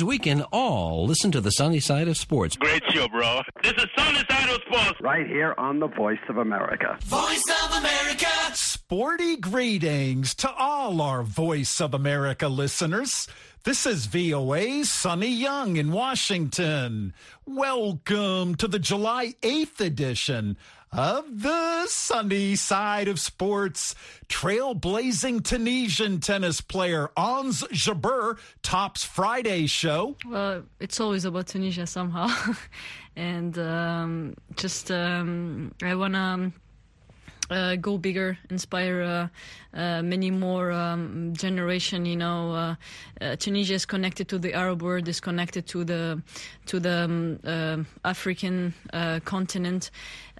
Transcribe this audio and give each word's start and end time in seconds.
means 0.00 0.04
we 0.08 0.18
can 0.18 0.42
all 0.52 1.06
listen 1.06 1.30
to 1.32 1.40
the 1.40 1.50
sunny 1.50 1.80
side 1.80 2.08
of 2.08 2.16
sports. 2.16 2.56
Great 2.56 2.82
show, 2.90 3.08
bro. 3.08 3.42
This 3.62 3.72
is 3.72 3.86
Sunny 3.96 4.20
Side 4.28 4.48
of 4.48 4.62
Sports. 4.62 5.00
Right 5.00 5.26
here 5.26 5.54
on 5.58 5.78
the 5.80 5.88
Voice 5.88 6.18
of 6.28 6.38
America. 6.38 6.98
Voice 7.02 7.44
of 7.64 7.78
America. 7.78 8.26
Sporty 8.54 9.36
greetings 9.36 10.34
to 10.36 10.50
all 10.52 11.00
our 11.00 11.22
Voice 11.22 11.80
of 11.80 11.94
America 11.94 12.48
listeners. 12.48 13.28
This 13.64 13.84
is 13.84 14.06
VOA's 14.06 14.90
Sonny 14.90 15.28
Young 15.28 15.76
in 15.76 15.92
Washington. 15.92 17.12
Welcome 17.44 18.54
to 18.54 18.66
the 18.66 18.78
July 18.78 19.34
8th 19.42 19.80
edition 19.80 20.56
of 20.92 21.42
the 21.42 21.86
sunny 21.86 22.56
side 22.56 23.08
of 23.08 23.20
sports. 23.20 23.94
Trailblazing 24.28 25.44
Tunisian 25.44 26.20
tennis 26.20 26.60
player 26.60 27.10
Ons 27.16 27.62
Jabeur 27.72 28.38
tops 28.62 29.04
Friday's 29.04 29.70
show. 29.70 30.16
Well, 30.26 30.64
it's 30.78 31.00
always 31.00 31.24
about 31.24 31.48
Tunisia 31.48 31.86
somehow. 31.86 32.28
and 33.16 33.58
um, 33.58 34.34
just, 34.56 34.90
um, 34.90 35.72
I 35.82 35.94
want 35.94 36.14
to 36.14 36.52
uh, 37.50 37.76
go 37.76 37.98
bigger, 37.98 38.38
inspire 38.48 39.02
uh, 39.02 39.76
uh, 39.76 40.02
many 40.02 40.30
more 40.30 40.70
um, 40.72 41.34
generation. 41.34 42.06
You 42.06 42.16
know, 42.16 42.76
uh, 43.20 43.36
Tunisia 43.36 43.74
is 43.74 43.86
connected 43.86 44.28
to 44.28 44.38
the 44.38 44.54
Arab 44.54 44.82
world, 44.82 45.08
is 45.08 45.20
connected 45.20 45.66
to 45.68 45.84
the 45.84 46.22
to 46.66 46.80
the 46.80 47.38
um, 47.44 47.86
African 48.04 48.74
continent. 49.24 49.90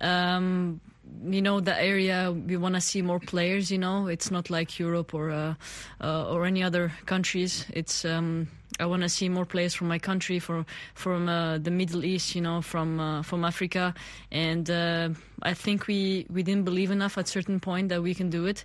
Um, 0.00 0.80
you 1.24 1.42
know 1.42 1.60
the 1.60 1.78
area 1.80 2.32
we 2.32 2.56
want 2.56 2.74
to 2.74 2.80
see 2.80 3.02
more 3.02 3.18
players 3.18 3.70
you 3.70 3.78
know 3.78 4.06
it's 4.06 4.30
not 4.30 4.48
like 4.48 4.78
europe 4.78 5.12
or 5.12 5.30
uh, 5.30 5.54
uh, 6.00 6.32
or 6.32 6.46
any 6.46 6.62
other 6.62 6.92
countries 7.06 7.66
it's 7.72 8.04
um, 8.04 8.48
I 8.80 8.86
want 8.86 9.02
to 9.02 9.08
see 9.08 9.28
more 9.28 9.44
players 9.44 9.74
from 9.74 9.88
my 9.88 9.98
country, 9.98 10.38
from 10.38 10.66
from 10.94 11.28
uh, 11.28 11.58
the 11.58 11.70
Middle 11.70 12.04
East, 12.04 12.34
you 12.34 12.40
know, 12.40 12.62
from 12.62 12.98
uh, 12.98 13.22
from 13.22 13.44
Africa, 13.44 13.94
and 14.32 14.68
uh, 14.70 15.10
I 15.42 15.54
think 15.54 15.86
we 15.86 16.26
we 16.30 16.42
didn't 16.42 16.64
believe 16.64 16.90
enough 16.90 17.18
at 17.18 17.28
certain 17.28 17.60
point 17.60 17.90
that 17.90 18.02
we 18.02 18.14
can 18.14 18.30
do 18.30 18.46
it, 18.46 18.64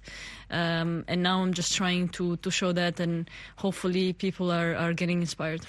um, 0.49 1.03
and 1.07 1.21
now 1.21 1.41
I'm 1.41 1.53
just 1.53 1.75
trying 1.75 2.09
to 2.09 2.37
to 2.37 2.49
show 2.49 2.71
that, 2.71 2.99
and 2.99 3.29
hopefully 3.57 4.13
people 4.13 4.51
are 4.51 4.75
are 4.75 4.93
getting 4.93 5.21
inspired. 5.21 5.61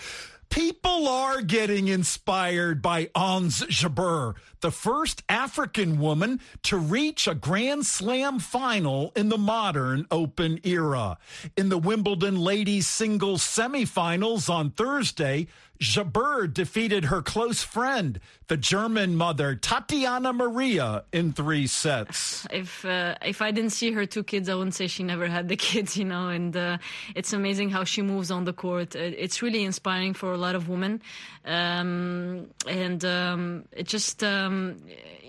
People 0.49 1.09
are 1.09 1.43
getting 1.43 1.89
inspired 1.89 2.81
by 2.81 3.11
Ons 3.15 3.61
Jabeur, 3.63 4.35
the 4.61 4.71
first 4.71 5.23
African 5.29 5.99
woman 5.99 6.41
to 6.63 6.79
reach 6.79 7.29
a 7.29 7.35
Grand 7.35 7.85
Slam 7.85 8.39
final 8.39 9.13
in 9.15 9.29
the 9.29 9.39
modern 9.39 10.07
Open 10.11 10.59
era. 10.65 11.19
In 11.57 11.69
the 11.69 11.79
Wimbledon 11.79 12.37
ladies 12.37 12.87
singles 12.87 13.43
semifinals 13.43 14.49
on 14.49 14.71
Thursday, 14.71 15.49
Jabeur 15.81 16.53
defeated 16.53 17.07
her 17.07 17.23
close 17.23 17.63
friend, 17.63 18.21
the 18.49 18.57
German 18.57 19.17
mother 19.17 19.55
Tatiana 19.55 20.33
Maria, 20.33 21.05
in 21.13 21.33
three 21.33 21.67
sets. 21.67 22.47
If 22.51 22.85
uh, 22.85 23.17
if 23.23 23.43
I 23.43 23.51
didn't 23.51 23.71
see 23.71 23.93
her 23.93 24.07
two 24.07 24.23
kids, 24.25 24.49
I 24.49 24.55
wouldn't 24.55 24.75
say 24.75 24.87
she 24.87 25.03
never 25.03 25.27
had 25.27 25.49
the 25.49 25.57
kids, 25.69 25.97
you 25.97 26.05
know. 26.05 26.29
And 26.29 26.57
uh, 26.57 26.79
it's 27.15 27.33
amazing 27.33 27.71
how 27.71 27.85
she 27.85 28.03
moves 28.03 28.31
on 28.31 28.45
the 28.45 28.53
court. 28.53 28.95
It's 28.95 29.43
really 29.43 29.65
inspiring 29.65 30.15
for 30.15 30.33
a 30.33 30.39
lot 30.39 30.55
of 30.55 30.69
women, 30.69 31.03
um, 31.45 32.49
and 32.67 33.05
um, 33.05 33.65
it 33.73 33.87
just 33.87 34.23
um, 34.25 34.81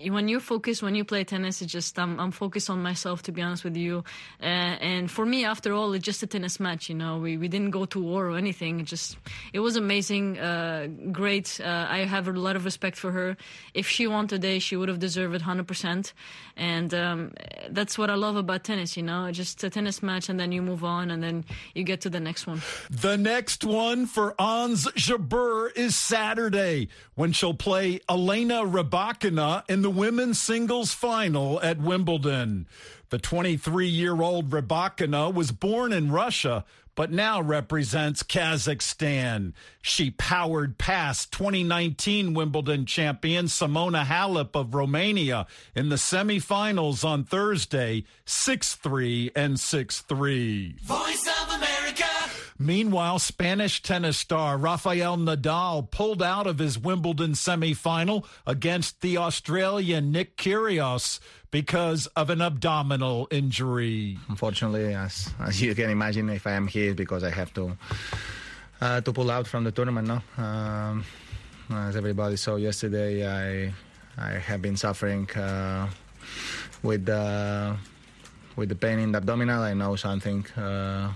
when 0.06 0.28
you 0.28 0.40
focus 0.40 0.82
when 0.82 0.94
you 0.94 1.04
play 1.04 1.24
tennis, 1.24 1.60
it's 1.60 1.72
just 1.72 1.98
I'm, 1.98 2.18
I'm 2.20 2.30
focused 2.30 2.70
on 2.70 2.82
myself. 2.82 3.22
To 3.22 3.32
be 3.32 3.42
honest 3.42 3.64
with 3.64 3.76
you, 3.76 4.04
uh, 4.40 4.44
and 4.44 5.10
for 5.10 5.26
me, 5.26 5.44
after 5.44 5.72
all, 5.72 5.92
it's 5.92 6.04
just 6.04 6.22
a 6.22 6.26
tennis 6.26 6.60
match. 6.60 6.88
You 6.88 6.94
know, 6.94 7.18
we 7.18 7.36
we 7.36 7.48
didn't 7.48 7.70
go 7.70 7.84
to 7.86 8.02
war 8.02 8.26
or 8.26 8.36
anything. 8.36 8.80
It 8.80 8.86
just 8.86 9.18
it 9.52 9.60
was 9.60 9.76
amazing 9.76 10.37
uh, 10.38 10.86
great. 11.12 11.60
Uh, 11.62 11.86
I 11.88 11.98
have 11.98 12.28
a 12.28 12.32
lot 12.32 12.56
of 12.56 12.64
respect 12.64 12.96
for 12.96 13.12
her. 13.12 13.36
If 13.74 13.88
she 13.88 14.06
won 14.06 14.28
today, 14.28 14.58
she 14.58 14.76
would 14.76 14.88
have 14.88 14.98
deserved 14.98 15.34
it 15.34 15.42
100%. 15.42 16.12
And 16.56 16.94
um, 16.94 17.32
that's 17.70 17.98
what 17.98 18.10
I 18.10 18.14
love 18.14 18.36
about 18.36 18.64
tennis, 18.64 18.96
you 18.96 19.02
know, 19.02 19.30
just 19.32 19.62
a 19.64 19.70
tennis 19.70 20.02
match 20.02 20.28
and 20.28 20.38
then 20.38 20.52
you 20.52 20.62
move 20.62 20.84
on 20.84 21.10
and 21.10 21.22
then 21.22 21.44
you 21.74 21.84
get 21.84 22.00
to 22.02 22.10
the 22.10 22.20
next 22.20 22.46
one. 22.46 22.62
The 22.90 23.16
next 23.16 23.64
one 23.64 24.06
for 24.06 24.34
Ons 24.40 24.86
Jabeur 24.92 25.76
is 25.76 25.96
Saturday 25.96 26.88
when 27.14 27.32
she'll 27.32 27.54
play 27.54 28.00
Elena 28.08 28.64
Rybakina 28.64 29.68
in 29.68 29.82
the 29.82 29.90
women's 29.90 30.40
singles 30.40 30.92
final 30.92 31.60
at 31.62 31.78
Wimbledon. 31.78 32.66
The 33.10 33.18
23 33.18 33.88
year 33.88 34.20
old 34.20 34.50
Rybakina 34.50 35.32
was 35.32 35.50
born 35.50 35.92
in 35.92 36.12
Russia 36.12 36.64
but 36.98 37.12
now 37.12 37.40
represents 37.40 38.24
Kazakhstan. 38.24 39.52
She 39.80 40.10
powered 40.10 40.78
past 40.78 41.30
2019 41.30 42.34
Wimbledon 42.34 42.86
champion 42.86 43.44
Simona 43.44 44.04
Halep 44.04 44.56
of 44.56 44.74
Romania 44.74 45.46
in 45.76 45.90
the 45.90 45.94
semifinals 45.94 47.04
on 47.04 47.22
Thursday, 47.22 48.02
6 48.24 48.74
3 48.74 49.30
and 49.36 49.60
6 49.60 50.00
3. 50.00 50.76
Voice 50.82 51.28
of 51.40 51.54
America. 51.54 52.04
Meanwhile, 52.58 53.20
Spanish 53.20 53.80
tennis 53.80 54.18
star 54.18 54.58
Rafael 54.58 55.16
Nadal 55.16 55.88
pulled 55.88 56.20
out 56.20 56.48
of 56.48 56.58
his 56.58 56.76
Wimbledon 56.76 57.34
semifinal 57.34 58.26
against 58.44 59.02
the 59.02 59.18
Australian 59.18 60.10
Nick 60.10 60.36
Kyrgios 60.36 61.20
because 61.50 62.06
of 62.08 62.30
an 62.30 62.42
abdominal 62.42 63.28
injury. 63.30 64.18
Unfortunately, 64.28 64.94
as 64.94 65.30
as 65.40 65.60
you 65.62 65.74
can 65.74 65.90
imagine, 65.90 66.28
if 66.30 66.46
I 66.46 66.52
am 66.52 66.66
here, 66.66 66.94
because 66.94 67.24
I 67.24 67.30
have 67.30 67.52
to 67.54 67.76
uh, 68.80 69.00
to 69.00 69.12
pull 69.12 69.30
out 69.30 69.46
from 69.46 69.64
the 69.64 69.72
tournament. 69.72 70.08
No, 70.08 70.20
um, 70.42 71.04
as 71.70 71.96
everybody 71.96 72.36
saw 72.36 72.56
yesterday, 72.56 73.26
I 73.26 73.72
I 74.16 74.38
have 74.38 74.60
been 74.62 74.76
suffering 74.76 75.30
uh, 75.32 75.88
with 76.82 77.06
the 77.06 77.76
with 78.56 78.68
the 78.68 78.76
pain 78.76 78.98
in 78.98 79.12
the 79.12 79.18
abdominal. 79.18 79.62
I 79.62 79.74
know 79.74 79.96
something 79.96 80.46
uh, 80.56 81.12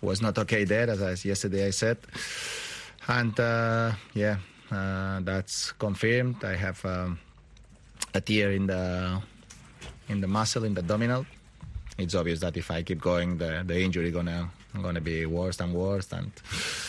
was 0.00 0.22
not 0.22 0.38
okay 0.38 0.64
there, 0.64 0.88
as 0.90 1.02
I, 1.02 1.28
yesterday 1.28 1.66
I 1.66 1.70
said, 1.70 1.98
and 3.08 3.38
uh, 3.40 3.92
yeah, 4.14 4.36
uh, 4.70 5.20
that's 5.20 5.72
confirmed. 5.72 6.44
I 6.44 6.54
have. 6.56 6.84
Um, 6.84 7.18
a 8.14 8.20
tear 8.20 8.52
in 8.52 8.66
the 8.66 9.22
in 10.12 10.20
the 10.20 10.28
muscle 10.28 10.64
in 10.64 10.74
the 10.74 10.80
abdominal, 10.80 11.26
it's 11.98 12.14
obvious 12.14 12.40
that 12.40 12.56
if 12.56 12.70
I 12.70 12.82
keep 12.82 13.00
going, 13.00 13.38
the 13.38 13.62
the 13.66 13.80
injury 13.80 14.10
gonna 14.10 14.50
gonna 14.80 15.00
be 15.00 15.26
worse 15.26 15.60
and 15.60 15.74
worse. 15.74 16.10
And 16.12 16.32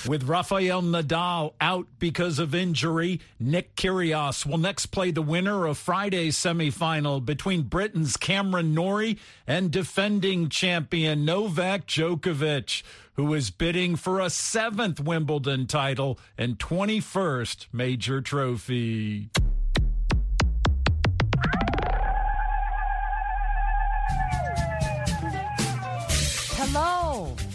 with 0.07 0.23
Rafael 0.23 0.81
Nadal 0.81 1.53
out 1.59 1.87
because 1.99 2.39
of 2.39 2.55
injury, 2.55 3.19
Nick 3.39 3.75
Kyrgios 3.75 4.45
will 4.45 4.57
next 4.57 4.87
play 4.87 5.11
the 5.11 5.21
winner 5.21 5.65
of 5.65 5.77
Friday's 5.77 6.37
semifinal 6.37 7.25
between 7.25 7.63
Britain's 7.63 8.15
Cameron 8.15 8.73
Norrie 8.73 9.17
and 9.45 9.71
defending 9.71 10.47
champion 10.49 11.25
Novak 11.25 11.87
Djokovic, 11.87 12.83
who 13.15 13.33
is 13.33 13.49
bidding 13.49 13.95
for 13.95 14.19
a 14.19 14.29
seventh 14.29 14.99
Wimbledon 14.99 15.67
title 15.67 16.17
and 16.37 16.57
21st 16.59 17.67
major 17.73 18.21
trophy. 18.21 19.29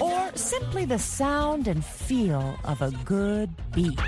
Or 0.00 0.30
simply 0.34 0.84
the 0.84 0.98
sound 0.98 1.68
and 1.68 1.84
feel 1.84 2.58
of 2.64 2.82
a 2.82 2.90
good 3.04 3.50
beat. 3.72 4.00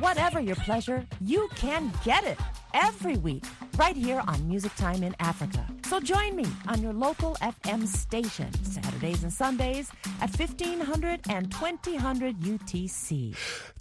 Whatever 0.00 0.40
your 0.40 0.56
pleasure, 0.56 1.06
you 1.20 1.48
can 1.54 1.92
get 2.04 2.24
it 2.24 2.38
every 2.74 3.16
week 3.18 3.44
right 3.76 3.96
here 3.96 4.22
on 4.26 4.48
Music 4.48 4.74
Time 4.76 5.02
in 5.02 5.14
Africa. 5.20 5.66
So 5.84 6.00
join 6.00 6.36
me 6.36 6.46
on 6.68 6.82
your 6.82 6.92
local 6.92 7.36
FM 7.42 7.86
station 7.86 8.52
Saturdays 8.64 9.22
and 9.22 9.32
Sundays 9.32 9.90
at 10.20 10.30
1500 10.30 11.20
and 11.28 11.50
2000 11.52 12.34
UTC. 12.36 13.36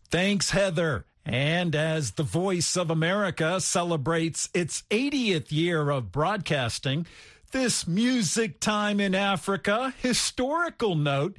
Thanks, 0.09 0.51
Heather. 0.51 1.05
And 1.31 1.75
as 1.75 2.13
the 2.13 2.23
Voice 2.23 2.75
of 2.75 2.89
America 2.89 3.61
celebrates 3.61 4.49
its 4.51 4.81
80th 4.89 5.51
year 5.51 5.91
of 5.91 6.11
broadcasting, 6.11 7.05
This 7.51 7.85
Music 7.85 8.59
Time 8.59 8.99
in 8.99 9.13
Africa 9.13 9.93
historical 10.01 10.95
note. 10.95 11.37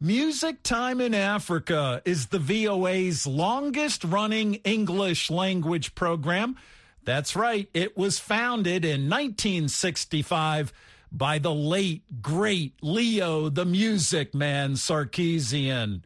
Music 0.00 0.62
Time 0.62 1.02
in 1.02 1.12
Africa 1.12 2.00
is 2.06 2.28
the 2.28 2.38
VOA's 2.38 3.26
longest 3.26 4.04
running 4.04 4.54
English 4.64 5.30
language 5.30 5.94
program. 5.94 6.56
That's 7.04 7.36
right, 7.36 7.68
it 7.74 7.94
was 7.94 8.18
founded 8.18 8.86
in 8.86 9.10
1965 9.10 10.72
by 11.12 11.38
the 11.38 11.52
late, 11.52 12.22
great 12.22 12.72
Leo 12.80 13.50
the 13.50 13.66
Music 13.66 14.34
Man 14.34 14.76
Sarkisian. 14.76 16.00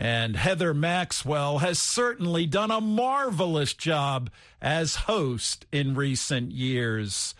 And 0.00 0.34
Heather 0.34 0.72
Maxwell 0.72 1.58
has 1.58 1.78
certainly 1.78 2.46
done 2.46 2.70
a 2.70 2.80
marvelous 2.80 3.74
job 3.74 4.30
as 4.62 4.94
host 4.94 5.66
in 5.70 5.94
recent 5.94 6.52
years. 6.52 7.34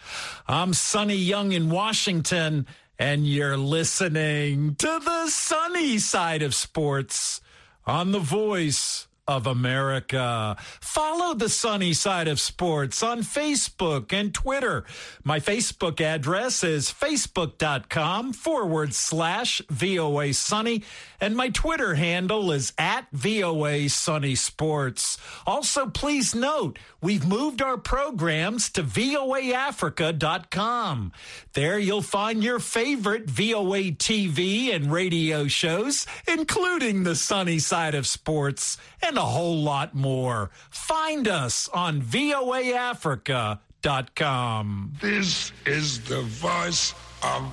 I'm 0.47 0.75
Sonny 0.75 1.17
Young 1.17 1.53
in 1.53 1.71
Washington, 1.71 2.67
and 2.99 3.27
you're 3.27 3.57
listening 3.57 4.75
to 4.75 5.01
the 5.03 5.31
sunny 5.31 5.97
side 5.97 6.43
of 6.43 6.55
sports 6.55 7.41
on 7.87 8.12
the 8.12 8.19
voice 8.19 9.09
of 9.31 9.47
America. 9.47 10.56
Follow 10.81 11.35
the 11.35 11.49
sunny 11.49 11.93
side 11.93 12.27
of 12.27 12.41
sports 12.41 13.00
on 13.00 13.21
Facebook 13.21 14.12
and 14.12 14.35
Twitter. 14.35 14.82
My 15.23 15.38
Facebook 15.38 16.00
address 16.00 16.65
is 16.65 16.91
facebook.com 16.91 18.32
forward 18.32 18.93
slash 18.93 19.62
VOA 19.71 20.35
Sunny, 20.35 20.82
and 21.21 21.37
my 21.37 21.50
Twitter 21.50 21.94
handle 21.94 22.50
is 22.50 22.73
at 22.77 23.06
VOA 23.12 23.88
Sunny 23.88 24.35
Sports. 24.35 25.17
Also, 25.47 25.87
please 25.87 26.35
note, 26.35 26.81
we've 27.00 27.25
moved 27.25 27.62
our 27.62 27.77
programs 27.77 28.69
to 28.71 28.82
voaafrica.com. 28.82 31.12
There 31.53 31.79
you'll 31.79 32.03
find 32.03 32.43
your 32.43 32.59
favorite 32.59 33.31
VOA 33.31 33.93
TV 33.93 34.75
and 34.75 34.91
radio 34.91 35.47
shows, 35.47 36.05
including 36.27 37.05
the 37.05 37.15
sunny 37.15 37.61
side 37.61 37.94
of 37.94 38.09
sports 38.09 38.77
and 39.00 39.19
a 39.20 39.25
whole 39.25 39.58
lot 39.58 39.94
more. 39.94 40.50
Find 40.70 41.28
us 41.28 41.69
on 41.75 42.00
voaafrica.com. 42.00 44.93
This 45.00 45.52
is 45.67 46.00
the 46.05 46.22
voice 46.22 46.94
of 47.22 47.44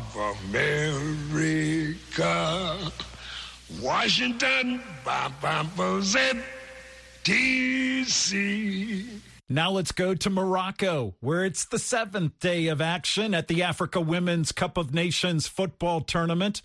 America. 0.47 1.97
Washington, 3.81 4.81
D.C. 7.23 9.09
Now 9.49 9.71
let's 9.71 9.91
go 9.91 10.13
to 10.13 10.29
Morocco, 10.29 11.15
where 11.19 11.43
it's 11.43 11.65
the 11.65 11.79
seventh 11.79 12.39
day 12.39 12.67
of 12.67 12.79
action 12.79 13.33
at 13.33 13.49
the 13.49 13.63
Africa 13.63 13.99
Women's 13.99 14.53
Cup 14.53 14.77
of 14.77 14.93
Nations 14.93 15.47
football 15.47 15.99
tournament. 15.99 16.61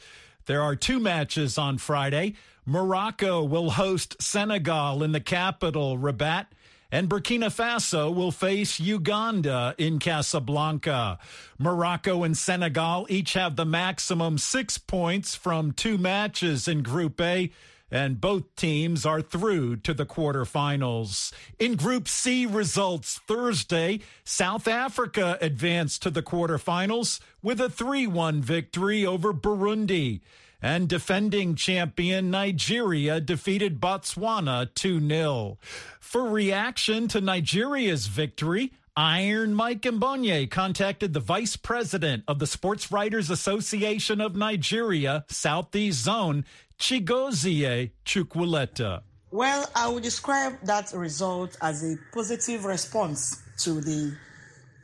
There 0.46 0.62
are 0.62 0.76
two 0.76 1.00
matches 1.00 1.58
on 1.58 1.78
Friday. 1.78 2.34
Morocco 2.64 3.42
will 3.42 3.70
host 3.70 4.22
Senegal 4.22 5.02
in 5.02 5.12
the 5.12 5.20
capital, 5.20 5.98
Rabat, 5.98 6.46
and 6.92 7.08
Burkina 7.08 7.46
Faso 7.46 8.14
will 8.14 8.30
face 8.30 8.78
Uganda 8.78 9.74
in 9.78 9.98
Casablanca. 9.98 11.18
Morocco 11.58 12.22
and 12.22 12.36
Senegal 12.36 13.06
each 13.08 13.32
have 13.32 13.56
the 13.56 13.64
maximum 13.64 14.38
six 14.38 14.78
points 14.78 15.34
from 15.34 15.72
two 15.72 15.98
matches 15.98 16.68
in 16.68 16.82
Group 16.82 17.20
A 17.20 17.50
and 17.92 18.20
both 18.20 18.56
teams 18.56 19.04
are 19.04 19.20
through 19.20 19.76
to 19.76 19.92
the 19.92 20.06
quarterfinals. 20.06 21.30
In 21.58 21.76
Group 21.76 22.08
C 22.08 22.46
results 22.46 23.20
Thursday, 23.28 24.00
South 24.24 24.66
Africa 24.66 25.36
advanced 25.42 26.02
to 26.02 26.10
the 26.10 26.22
quarterfinals 26.22 27.20
with 27.42 27.60
a 27.60 27.68
3 27.68 28.06
1 28.06 28.40
victory 28.40 29.04
over 29.04 29.34
Burundi. 29.34 30.20
And 30.64 30.88
defending 30.88 31.56
champion 31.56 32.30
Nigeria 32.30 33.20
defeated 33.20 33.80
Botswana 33.80 34.72
2 34.74 35.06
0. 35.08 35.58
For 35.98 36.30
reaction 36.30 37.08
to 37.08 37.20
Nigeria's 37.20 38.06
victory, 38.06 38.72
Iron 38.96 39.54
Mike 39.54 39.80
Mbonye 39.80 40.48
contacted 40.48 41.14
the 41.14 41.20
vice 41.20 41.56
president 41.56 42.22
of 42.28 42.38
the 42.38 42.46
Sports 42.46 42.92
Writers 42.92 43.28
Association 43.28 44.20
of 44.20 44.36
Nigeria, 44.36 45.24
Southeast 45.28 46.04
Zone, 46.04 46.44
Chigozie 46.78 47.90
Chukwuleta. 48.04 49.00
Well, 49.32 49.66
I 49.74 49.88
would 49.88 50.02
describe 50.02 50.60
that 50.64 50.92
result 50.92 51.56
as 51.60 51.82
a 51.82 51.96
positive 52.12 52.66
response 52.66 53.42
to 53.64 53.80
the 53.80 54.14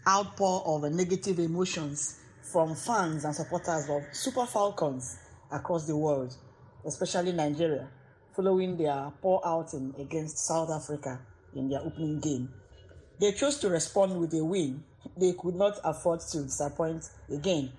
outpour 0.08 0.62
of 0.64 0.90
negative 0.90 1.38
emotions 1.38 2.19
from 2.42 2.75
fans 2.75 3.26
and 3.26 3.34
supporters 3.34 3.88
of 3.90 4.02
Super 4.12 4.46
Falcons 4.46 5.19
across 5.50 5.86
the 5.86 5.96
world, 5.96 6.34
especially 6.84 7.32
Nigeria, 7.32 7.88
following 8.34 8.76
their 8.76 9.10
poor 9.22 9.40
outing 9.44 9.94
against 9.98 10.38
South 10.38 10.70
Africa 10.70 11.20
in 11.54 11.68
their 11.68 11.80
opening 11.80 12.20
game. 12.20 12.52
They 13.20 13.32
chose 13.32 13.58
to 13.58 13.68
respond 13.68 14.18
with 14.18 14.32
a 14.34 14.44
win. 14.44 14.84
They 15.16 15.32
could 15.32 15.56
not 15.56 15.78
afford 15.82 16.20
to 16.20 16.42
disappoint 16.42 17.08
again. 17.32 17.72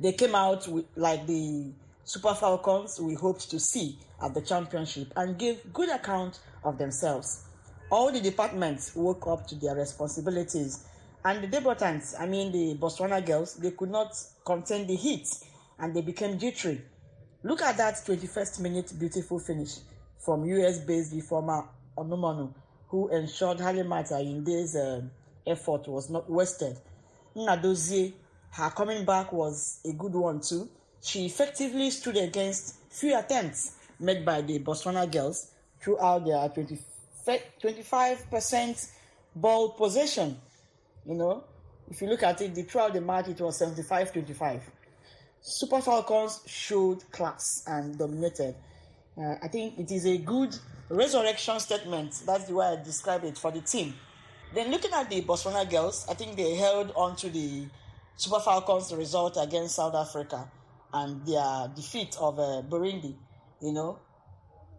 They 0.00 0.12
came 0.12 0.34
out 0.34 0.66
with, 0.66 0.86
like 0.96 1.26
the 1.26 1.72
Super 2.04 2.34
Falcons 2.34 3.00
we 3.00 3.14
hoped 3.14 3.50
to 3.50 3.60
see 3.60 3.98
at 4.22 4.34
the 4.34 4.40
championship 4.40 5.12
and 5.16 5.38
gave 5.38 5.72
good 5.72 5.90
account 5.90 6.40
of 6.64 6.78
themselves. 6.78 7.44
All 7.90 8.10
the 8.10 8.20
departments 8.20 8.94
woke 8.96 9.26
up 9.26 9.46
to 9.48 9.54
their 9.54 9.74
responsibilities, 9.74 10.84
and 11.24 11.42
the 11.42 11.48
debutants, 11.48 12.14
I 12.18 12.26
mean 12.26 12.52
the 12.52 12.76
Botswana 12.78 13.24
girls, 13.24 13.54
they 13.54 13.70
could 13.72 13.90
not 13.90 14.12
contain 14.44 14.86
the 14.86 14.96
heat 14.96 15.28
and 15.78 15.94
they 15.94 16.02
became 16.02 16.38
jittery. 16.38 16.82
Look 17.42 17.62
at 17.62 17.76
that 17.76 17.94
21st 17.94 18.60
minute 18.60 18.92
beautiful 18.98 19.38
finish 19.38 19.76
from 20.18 20.44
US 20.44 20.78
based 20.80 21.14
reformer 21.14 21.64
Onumonu, 21.96 22.52
who 22.88 23.08
ensured 23.08 23.58
Halimata 23.58 24.20
in 24.20 24.44
this 24.44 24.74
uh, 24.76 25.02
effort 25.46 25.86
was 25.88 26.10
not 26.10 26.28
wasted. 26.30 26.76
Nnadozie, 27.36 28.12
her 28.50 28.70
coming 28.70 29.04
back 29.04 29.32
was 29.32 29.80
a 29.84 29.92
good 29.92 30.14
one 30.14 30.40
too. 30.40 30.68
She 31.00 31.26
effectively 31.26 31.90
stood 31.90 32.16
against 32.16 32.76
few 32.90 33.16
attempts 33.16 33.72
made 34.00 34.24
by 34.24 34.40
the 34.40 34.58
Botswana 34.58 35.10
girls 35.10 35.52
throughout 35.80 36.24
their 36.24 36.48
20, 36.48 36.78
25% 37.62 38.90
ball 39.34 39.70
possession. 39.70 40.36
You 41.06 41.14
know, 41.14 41.44
if 41.90 42.02
you 42.02 42.08
look 42.08 42.22
at 42.22 42.40
it, 42.40 42.54
the, 42.54 42.62
throughout 42.62 42.92
the 42.92 43.00
match, 43.00 43.28
it 43.28 43.40
was 43.40 43.58
75 43.58 44.12
25. 44.12 44.62
Super 45.40 45.80
Falcons 45.80 46.40
showed 46.46 47.10
class 47.12 47.62
and 47.66 47.96
dominated. 47.98 48.54
Uh, 49.16 49.34
I 49.42 49.48
think 49.48 49.78
it 49.78 49.90
is 49.90 50.06
a 50.06 50.18
good 50.18 50.56
resurrection 50.88 51.58
statement. 51.60 52.22
That's 52.26 52.44
the 52.44 52.54
way 52.54 52.66
I 52.66 52.82
describe 52.82 53.24
it 53.24 53.38
for 53.38 53.50
the 53.50 53.60
team. 53.60 53.94
Then 54.54 54.70
looking 54.70 54.92
at 54.92 55.10
the 55.10 55.22
Botswana 55.22 55.68
girls, 55.68 56.06
I 56.08 56.14
think 56.14 56.36
they 56.36 56.54
held 56.56 56.92
on 56.96 57.16
to 57.16 57.28
the 57.30 57.66
Super 58.16 58.40
Falcons 58.40 58.92
result 58.92 59.36
against 59.40 59.76
South 59.76 59.94
Africa 59.94 60.50
and 60.92 61.24
their 61.26 61.70
defeat 61.74 62.16
of 62.20 62.38
uh, 62.38 62.62
Burundi. 62.68 63.14
You 63.60 63.72
know, 63.72 63.98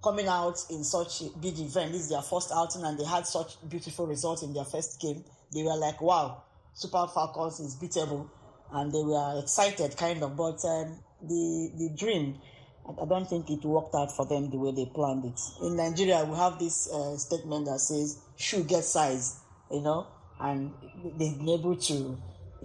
coming 0.03 0.27
out 0.27 0.57
in 0.69 0.83
such 0.83 1.21
a 1.21 1.29
big 1.37 1.59
event. 1.59 1.91
This 1.91 2.03
is 2.03 2.09
their 2.09 2.21
first 2.21 2.51
outing, 2.53 2.83
and 2.83 2.97
they 2.97 3.03
had 3.03 3.27
such 3.27 3.57
beautiful 3.69 4.07
results 4.07 4.41
in 4.41 4.53
their 4.53 4.65
first 4.65 4.99
game. 4.99 5.23
They 5.53 5.63
were 5.63 5.75
like, 5.75 6.01
"Wow, 6.01 6.43
Super 6.73 7.07
Falcons 7.07 7.59
is 7.59 7.75
beatable." 7.75 8.29
And 8.71 8.91
they 8.91 9.03
were 9.03 9.39
excited, 9.41 9.95
kind 9.97 10.21
of. 10.23 10.35
But 10.35 10.63
um, 10.65 10.99
the 11.21 11.71
the 11.77 11.89
dream, 11.97 12.39
I 12.87 13.05
don't 13.05 13.27
think 13.27 13.49
it 13.49 13.63
worked 13.63 13.95
out 13.95 14.15
for 14.15 14.25
them 14.25 14.49
the 14.49 14.57
way 14.57 14.71
they 14.71 14.85
planned 14.85 15.25
it. 15.25 15.39
In 15.61 15.75
Nigeria, 15.75 16.23
we 16.25 16.35
have 16.37 16.59
this 16.59 16.89
uh, 16.91 17.17
statement 17.17 17.65
that 17.65 17.79
says 17.79 18.19
"shoe 18.37 18.63
get 18.63 18.83
size," 18.83 19.39
you 19.71 19.81
know, 19.81 20.07
and 20.39 20.71
they've 21.17 21.37
been 21.37 21.49
able 21.49 21.75
to 21.75 22.17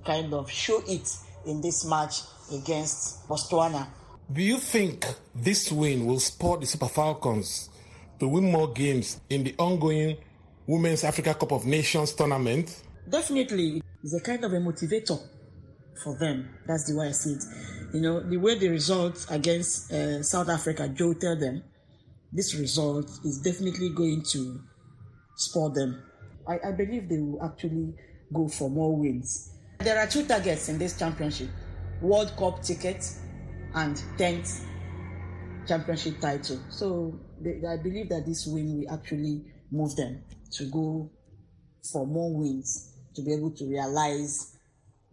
kind 0.05 0.33
of 0.35 0.51
show 0.51 0.83
it 0.87 1.17
in 1.47 1.61
this 1.61 1.85
match 1.85 2.21
against 2.53 3.27
Botswana. 3.29 3.87
Do 4.33 4.43
you 4.43 4.59
think 4.59 5.07
this 5.35 5.71
win 5.71 6.07
will 6.07 6.19
spur 6.21 6.57
the 6.57 6.67
Super 6.67 6.89
Falcons 6.89 7.69
to 8.19 8.29
win 8.29 8.51
more 8.51 8.73
games 8.73 9.21
in 9.29 9.45
the 9.45 9.55
ongoing 9.59 10.17
Women's 10.67 11.05
Africa 11.05 11.35
Cup 11.35 11.53
of 11.53 11.67
Nations 11.67 12.15
tournament? 12.15 12.83
Definitely, 13.09 13.83
it's 14.03 14.15
a 14.15 14.21
kind 14.21 14.43
of 14.45 14.53
a 14.53 14.57
motivator 14.57 15.21
for 16.03 16.17
them. 16.19 16.49
That's 16.67 16.85
the 16.91 16.97
way 16.97 17.09
I 17.09 17.13
see 17.13 17.33
it. 17.33 17.45
You 17.93 18.01
know, 18.01 18.21
the 18.21 18.37
way 18.37 18.59
the 18.59 18.69
result 18.69 19.27
against 19.31 19.93
uh, 19.93 20.23
South 20.23 20.49
Africa 20.49 20.89
jolted 20.89 21.41
them, 21.41 21.63
this 22.33 22.55
result 22.57 23.11
is 23.25 23.41
definitely 23.41 23.91
going 23.91 24.23
to 24.31 24.61
spur 25.37 25.69
them. 25.71 26.03
I, 26.49 26.59
I 26.69 26.73
believe 26.73 27.09
they 27.09 27.19
will 27.19 27.43
actually 27.45 27.95
go 28.33 28.49
for 28.49 28.69
more 28.69 28.97
wins. 28.97 29.53
There 29.79 29.99
are 29.99 30.07
two 30.07 30.27
targets 30.27 30.69
in 30.69 30.79
this 30.79 30.99
championship 30.99 31.49
World 32.01 32.37
Cup 32.37 32.63
ticket 32.63 33.09
and 33.75 33.97
10th 34.19 34.65
championship 35.67 36.21
title. 36.21 36.61
So 36.71 37.19
they, 37.41 37.63
I 37.67 37.77
believe 37.77 38.09
that 38.11 38.27
this 38.27 38.47
win 38.47 38.79
will 38.79 38.93
actually 38.93 39.45
move 39.71 39.97
them 39.97 40.23
to 40.53 40.65
go 40.67 41.11
for 41.93 42.07
more 42.07 42.35
wins 42.35 42.93
to 43.15 43.23
be 43.23 43.33
able 43.33 43.51
to 43.53 43.67
realize 43.67 44.54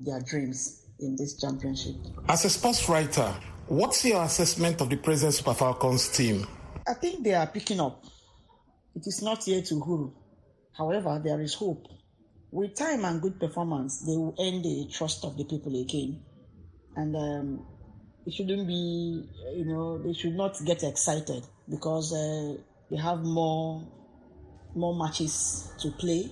their 0.06 0.20
dreams 0.22 0.86
in 1.00 1.16
this 1.16 1.40
championship. 1.40 1.96
As 2.28 2.46
a 2.46 2.50
sports 2.50 2.88
writer, 2.90 3.34
what's 3.68 4.06
your 4.06 4.24
assessment 4.24 4.82
of 4.82 4.90
the 4.90 4.98
present 4.98 5.34
Super 5.34 5.54
Falcons 5.54 6.10
team? 6.10 6.48
I 6.88 6.94
think 6.94 7.24
they 7.24 7.34
are 7.34 7.48
picking 7.48 7.80
up. 7.80 8.04
It 8.96 9.04
is 9.06 9.22
not 9.22 9.48
yet 9.48 9.66
to 9.66 9.76
Uhuru. 9.76 10.14
However, 10.78 11.22
there 11.24 11.42
is 11.42 11.54
hope. 11.54 11.88
With 12.52 12.76
time 12.76 13.06
and 13.06 13.22
good 13.22 13.40
performance, 13.40 14.02
they 14.02 14.18
will 14.18 14.36
earn 14.40 14.62
the 14.62 14.90
trust 14.92 15.24
of 15.24 15.38
the 15.38 15.46
people 15.46 15.80
again. 15.82 16.22
And 16.96 17.16
um, 17.16 17.66
it 18.26 18.34
shouldn't 18.34 18.68
be, 18.68 19.24
you 19.56 19.66
know, 19.66 19.98
they 19.98 20.14
should 20.14 20.36
not 20.36 20.58
get 20.66 20.84
excited 20.84 21.46
because 21.70 22.14
uh, 22.14 22.62
they 22.90 22.98
have 22.98 23.20
more 23.20 23.88
more 24.74 24.96
matches 24.96 25.70
to 25.82 25.92
play 25.92 26.32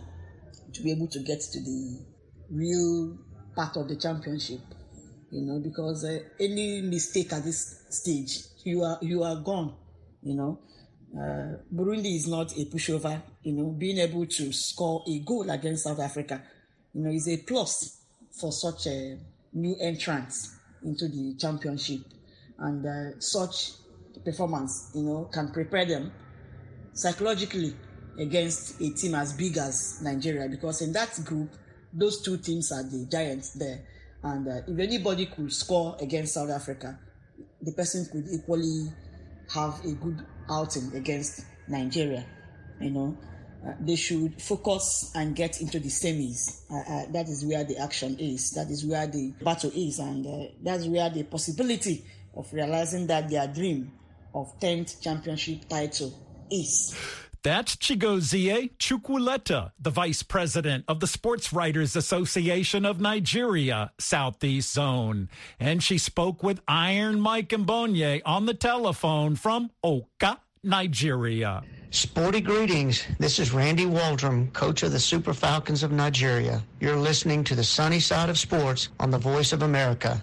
to 0.73 0.81
be 0.81 0.91
able 0.91 1.07
to 1.07 1.19
get 1.19 1.41
to 1.41 1.59
the 1.59 1.99
real 2.49 3.17
part 3.60 3.75
of 3.75 3.89
the 3.89 3.98
championship. 3.98 4.62
You 5.32 5.42
know, 5.42 5.60
because 5.60 6.06
uh, 6.06 6.20
any 6.39 6.82
mistake 6.82 7.34
at 7.34 7.44
this 7.44 7.84
stage, 7.89 8.39
you 8.63 8.84
are 8.84 8.98
you 9.01 9.22
are 9.24 9.36
gone. 9.36 9.75
You 10.24 10.36
know, 10.36 10.60
uh, 11.13 11.58
Burundi 11.74 12.16
is 12.16 12.28
not 12.28 12.54
a 12.58 12.66
pushover. 12.66 13.22
You 13.44 13.54
know, 13.54 13.66
being 13.72 13.98
able 13.98 14.25
to 14.25 14.54
score 14.54 15.04
a 15.08 15.20
goal 15.20 15.50
against 15.50 15.84
South 15.84 16.00
Africa, 16.00 16.42
you 16.94 17.04
know, 17.04 17.12
is 17.12 17.28
a 17.28 17.38
plus 17.38 18.01
for 18.32 18.51
such 18.54 18.88
a 18.88 19.18
new 19.54 19.75
entrance 19.82 20.56
into 20.84 21.10
the 21.10 21.36
championship, 21.38 22.00
and 22.60 22.86
uh, 22.86 23.20
such 23.20 23.74
performance, 24.24 24.92
you 24.96 25.04
know, 25.04 25.30
can 25.34 25.51
prepare 25.51 25.86
them 25.86 26.12
psychologically 26.94 27.75
against 28.18 28.82
a 28.82 28.89
team 28.92 29.16
as 29.16 29.34
big 29.34 29.58
as 29.58 30.01
Nigeria. 30.01 30.48
Because 30.48 30.82
in 30.82 30.94
that 30.94 31.20
group, 31.25 31.50
those 31.93 32.22
two 32.22 32.38
teams 32.38 32.72
are 32.72 32.84
the 32.84 33.05
giants 33.12 33.51
there, 33.53 33.81
and 34.24 34.48
uh, 34.48 34.62
if 34.67 34.79
anybody 34.79 35.25
could 35.27 35.51
score 35.51 35.96
against 36.00 36.34
South 36.34 36.50
Africa, 36.50 37.00
the 37.62 37.72
person 37.72 38.05
could 38.12 38.27
equally 38.31 38.91
have 39.53 39.84
a 39.86 39.91
good 39.93 40.25
outing 40.50 40.93
against 40.96 41.46
Nigeria. 41.67 42.25
You 42.79 42.91
know, 42.91 43.17
uh, 43.65 43.74
they 43.79 43.96
should 43.96 44.41
focus 44.41 45.12
and 45.15 45.36
get 45.36 45.62
into 45.62 45.79
the 45.79 45.89
semis. 45.89 46.63
Uh, 46.72 46.77
uh, 46.77 47.05
that 47.12 47.27
is 47.27 47.46
where 47.46 47.63
the 47.63 47.77
action 47.77 48.17
is. 48.19 48.51
That 48.51 48.69
is 48.69 48.86
where 48.86 49.08
the 49.08 49.34
battle 49.41 49.72
is, 49.75 50.00
and 50.00 50.25
uh, 50.25 50.50
that's 50.63 50.86
where 50.86 51.10
the 51.10 51.24
possibility 51.24 52.05
of 52.36 52.51
realizing 52.53 53.08
that 53.08 53.29
their 53.29 53.48
dream 53.48 53.91
of 54.34 54.58
10th 54.60 55.01
championship 55.01 55.67
title 55.67 56.13
is. 56.51 56.96
That's 57.41 57.77
Chigozie 57.77 58.72
Chukwuleta, 58.77 59.72
the 59.79 59.89
vice 59.89 60.24
president 60.24 60.84
of 60.89 61.00
the 61.00 61.08
Sports 61.08 61.53
Writers 61.53 61.96
Association 61.96 62.86
of 62.86 63.00
Nigeria, 63.00 63.91
Southeast 63.98 64.74
Zone. 64.74 65.29
And 65.58 65.81
she 65.81 65.98
spoke 65.98 66.43
with 66.43 66.60
Iron 66.67 67.22
Mike 67.22 67.50
Mbonye 67.50 68.22
on 68.25 68.46
the 68.46 68.53
telephone 68.53 69.38
from 69.38 69.72
Awka, 69.86 70.38
Nigeria. 70.63 71.63
Sporty 71.91 72.41
greetings. 72.41 73.05
This 73.19 73.39
is 73.39 73.53
Randy 73.53 73.86
Waldrum, 73.86 74.51
coach 74.51 74.84
of 74.84 74.91
the 74.91 75.00
Super 75.00 75.34
Falcons 75.34 75.81
of 75.81 75.93
Nigeria. 75.93 76.62
You're 76.81 76.98
listening 76.98 77.46
to 77.46 77.55
the 77.55 77.63
sunny 77.63 78.01
side 78.01 78.29
of 78.29 78.38
sports 78.38 78.89
on 79.00 79.12
the 79.12 79.17
Voice 79.17 79.53
of 79.53 79.63
America. 79.63 80.22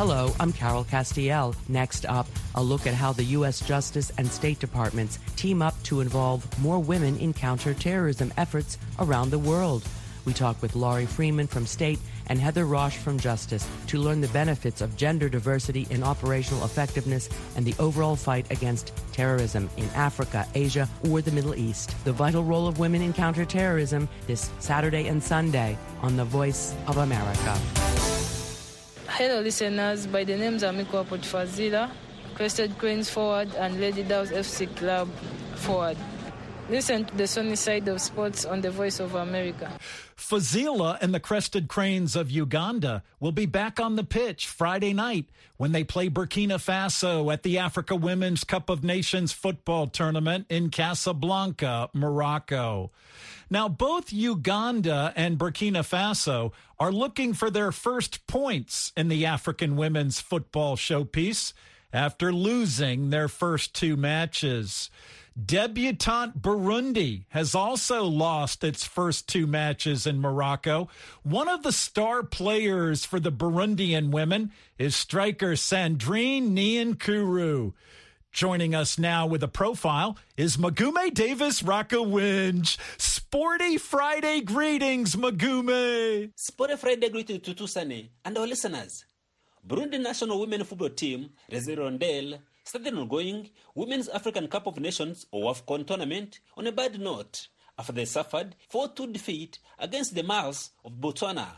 Hello, 0.00 0.32
I'm 0.40 0.50
Carol 0.50 0.86
Castiel. 0.86 1.54
Next 1.68 2.06
up, 2.06 2.26
a 2.54 2.62
look 2.62 2.86
at 2.86 2.94
how 2.94 3.12
the 3.12 3.36
U.S. 3.36 3.60
Justice 3.60 4.10
and 4.16 4.26
State 4.26 4.58
Departments 4.58 5.18
team 5.36 5.60
up 5.60 5.74
to 5.82 6.00
involve 6.00 6.58
more 6.58 6.78
women 6.78 7.18
in 7.18 7.34
counterterrorism 7.34 8.32
efforts 8.38 8.78
around 8.98 9.28
the 9.28 9.38
world. 9.38 9.86
We 10.24 10.32
talk 10.32 10.62
with 10.62 10.74
Laurie 10.74 11.04
Freeman 11.04 11.48
from 11.48 11.66
State 11.66 11.98
and 12.28 12.38
Heather 12.38 12.64
Roche 12.64 12.96
from 12.96 13.18
Justice 13.18 13.68
to 13.88 13.98
learn 13.98 14.22
the 14.22 14.28
benefits 14.28 14.80
of 14.80 14.96
gender 14.96 15.28
diversity 15.28 15.86
in 15.90 16.02
operational 16.02 16.64
effectiveness 16.64 17.28
and 17.54 17.66
the 17.66 17.74
overall 17.78 18.16
fight 18.16 18.50
against 18.50 18.94
terrorism 19.12 19.68
in 19.76 19.84
Africa, 19.90 20.48
Asia, 20.54 20.88
or 21.10 21.20
the 21.20 21.30
Middle 21.30 21.54
East. 21.54 21.94
The 22.06 22.12
vital 22.12 22.42
role 22.42 22.66
of 22.66 22.78
women 22.78 23.02
in 23.02 23.12
counterterrorism 23.12 24.08
this 24.26 24.50
Saturday 24.60 25.08
and 25.08 25.22
Sunday 25.22 25.76
on 26.00 26.16
The 26.16 26.24
Voice 26.24 26.74
of 26.86 26.96
America. 26.96 27.89
Hello, 29.20 29.42
listeners. 29.42 30.06
By 30.06 30.24
the 30.24 30.34
names 30.34 30.64
are 30.64 30.72
Miko 30.72 31.04
Fazila, 31.04 31.90
Crested 32.34 32.78
Cranes 32.78 33.10
forward, 33.10 33.54
and 33.54 33.78
Lady 33.78 34.02
Doves 34.02 34.30
FC 34.30 34.74
Club 34.74 35.10
forward. 35.56 35.98
Listen 36.70 37.04
to 37.04 37.14
the 37.14 37.26
sunny 37.26 37.54
side 37.54 37.86
of 37.88 38.00
sports 38.00 38.46
on 38.46 38.62
the 38.62 38.70
Voice 38.70 38.98
of 38.98 39.14
America. 39.16 39.70
Fazila 40.16 40.96
and 41.02 41.12
the 41.12 41.20
Crested 41.20 41.68
Cranes 41.68 42.16
of 42.16 42.30
Uganda 42.30 43.02
will 43.20 43.32
be 43.32 43.44
back 43.44 43.78
on 43.78 43.96
the 43.96 44.04
pitch 44.04 44.46
Friday 44.46 44.94
night 44.94 45.26
when 45.58 45.72
they 45.72 45.84
play 45.84 46.08
Burkina 46.08 46.56
Faso 46.56 47.30
at 47.30 47.42
the 47.42 47.58
Africa 47.58 47.94
Women's 47.94 48.42
Cup 48.42 48.70
of 48.70 48.82
Nations 48.82 49.34
football 49.34 49.86
tournament 49.86 50.46
in 50.48 50.70
Casablanca, 50.70 51.90
Morocco. 51.92 52.90
Now, 53.52 53.68
both 53.68 54.12
Uganda 54.12 55.12
and 55.16 55.36
Burkina 55.36 55.80
Faso 55.80 56.52
are 56.78 56.92
looking 56.92 57.34
for 57.34 57.50
their 57.50 57.72
first 57.72 58.26
points 58.28 58.92
in 58.96 59.08
the 59.08 59.26
African 59.26 59.74
women's 59.76 60.20
football 60.20 60.76
showpiece 60.76 61.52
after 61.92 62.32
losing 62.32 63.10
their 63.10 63.26
first 63.26 63.74
two 63.74 63.96
matches. 63.96 64.88
Debutante 65.44 66.38
Burundi 66.38 67.24
has 67.30 67.54
also 67.54 68.04
lost 68.04 68.62
its 68.62 68.84
first 68.84 69.28
two 69.28 69.46
matches 69.46 70.06
in 70.06 70.20
Morocco. 70.20 70.88
One 71.24 71.48
of 71.48 71.62
the 71.64 71.72
star 71.72 72.22
players 72.22 73.04
for 73.04 73.18
the 73.18 73.32
Burundian 73.32 74.10
women 74.10 74.52
is 74.78 74.94
striker 74.94 75.52
Sandrine 75.52 76.50
Niyonkuru. 76.50 77.72
Joining 78.32 78.76
us 78.76 78.96
now 78.96 79.26
with 79.26 79.42
a 79.42 79.48
profile 79.48 80.16
is 80.36 80.56
Mugume 80.56 81.12
Davis 81.12 81.62
Rwakaringi. 81.62 82.78
Sporty 82.96 83.76
Friday 83.76 84.40
greetings, 84.40 85.16
Mugume. 85.16 86.30
Sporty 86.36 86.76
Friday 86.76 87.08
greetings 87.08 87.42
to 87.42 87.54
Tusane 87.54 88.08
and 88.24 88.38
our 88.38 88.46
listeners. 88.46 89.04
Burundi 89.66 90.00
national 90.00 90.38
women 90.38 90.62
football 90.62 90.90
team, 90.90 91.30
Hirondelles, 91.50 92.38
started 92.62 92.94
ongoing 92.94 93.50
Women's 93.74 94.08
African 94.08 94.46
Cup 94.46 94.68
of 94.68 94.78
Nations 94.78 95.26
or 95.32 95.52
WAFCON 95.52 95.84
tournament 95.84 96.38
on 96.56 96.68
a 96.68 96.72
bad 96.72 97.00
note 97.00 97.48
after 97.76 97.92
they 97.92 98.04
suffered 98.04 98.54
4-2 98.72 99.12
defeat 99.12 99.58
against 99.80 100.14
the 100.14 100.22
Mares 100.22 100.70
of 100.84 100.92
Botswana. 100.92 101.48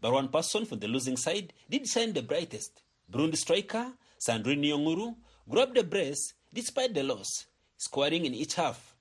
But 0.00 0.14
one 0.14 0.28
person 0.28 0.64
from 0.64 0.78
the 0.78 0.88
losing 0.88 1.18
side 1.18 1.52
did 1.68 1.86
shine 1.86 2.14
the 2.14 2.22
brightest. 2.22 2.82
Burundi 3.12 3.36
striker 3.36 3.92
Sandrine 4.18 4.64
Niyonkuru 4.64 5.14
grabbed 5.48 5.76
the 5.76 5.84
brace 5.84 6.34
despite 6.52 6.94
the 6.94 7.02
loss, 7.02 7.46
scoring 7.76 8.24
in 8.24 8.34
each 8.34 8.54
half. 8.54 8.94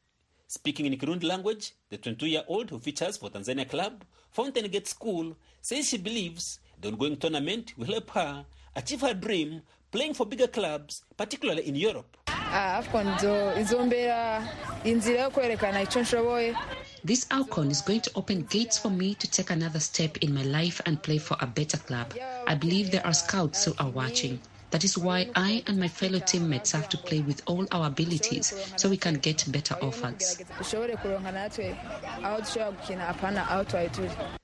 Speaking 0.48 0.86
in 0.86 0.98
Kirundi 0.98 1.24
language, 1.24 1.74
the 1.90 1.98
22-year-old 1.98 2.70
who 2.70 2.80
features 2.80 3.18
for 3.18 3.30
Tanzania 3.30 3.68
club 3.70 4.04
Fountain 4.32 4.68
Gate 4.68 4.88
School 4.88 5.36
says 5.62 5.88
she 5.88 5.98
believes 5.98 6.60
the 6.82 6.90
ongoing 6.90 7.16
tournament 7.16 7.74
will 7.78 7.88
help 7.88 8.12
her 8.12 8.46
achieve 8.76 9.02
her 9.02 9.14
dream 9.14 9.62
playing 9.92 10.14
for 10.14 10.26
bigger 10.26 10.48
clubs, 10.48 11.04
particularly 11.16 11.66
in 11.68 11.76
Europe. 11.76 12.18
This 17.04 17.28
outcome 17.32 17.72
is 17.72 17.82
going 17.82 18.02
to 18.02 18.12
open 18.16 18.44
gates 18.44 18.78
for 18.78 18.90
me 18.90 19.16
to 19.16 19.32
take 19.32 19.50
another 19.52 19.80
step 19.80 20.18
in 20.18 20.34
my 20.34 20.44
life 20.44 20.82
and 20.86 21.02
play 21.02 21.18
for 21.18 21.38
a 21.40 21.48
better 21.48 21.78
club. 21.78 22.14
I 22.46 22.56
believe 22.56 22.92
there 22.92 23.06
are 23.06 23.14
scouts 23.14 23.64
who 23.64 23.74
are 23.80 23.90
watching. 23.90 24.40
That 24.76 24.84
is 24.84 24.98
why 24.98 25.30
I 25.36 25.64
and 25.68 25.80
my 25.80 25.88
fellow 25.88 26.20
teammates 26.20 26.74
have 26.74 26.90
to 26.90 26.98
play 26.98 27.22
with 27.22 27.42
all 27.46 27.66
our 27.72 27.88
abilities 27.88 28.54
so 28.76 28.90
we 28.90 28.98
can 28.98 29.14
get 29.14 29.50
better 29.50 29.76
offers. 29.76 30.44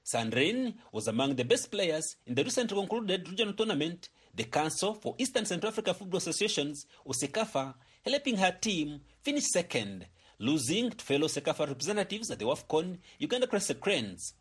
Sandrine 0.06 0.74
was 0.94 1.10
among 1.10 1.36
the 1.36 1.44
best 1.44 1.70
players 1.70 2.16
in 2.26 2.36
the 2.36 2.46
recently 2.46 2.78
concluded 2.78 3.28
regional 3.28 3.54
tournament, 3.54 4.08
the 4.34 4.46
Council 4.46 4.94
for 4.94 5.16
Eastern 5.18 5.44
Central 5.44 5.70
Africa 5.70 5.94
Football 5.94 6.20
Associations, 6.20 6.86
or 7.04 7.12
SECAFA, 7.12 7.74
helping 8.06 8.38
her 8.38 8.54
team 8.54 9.02
finish 9.26 9.48
second, 9.52 10.06
losing 10.40 10.92
to 10.92 11.04
fellow 11.04 11.28
SECAFA 11.28 11.68
representatives 11.68 12.32
at 12.32 12.40
the 12.40 12.46
WAFCON 12.46 13.00
Uganda 13.20 13.48
Crested 13.48 13.82
Cranes. 13.82 14.34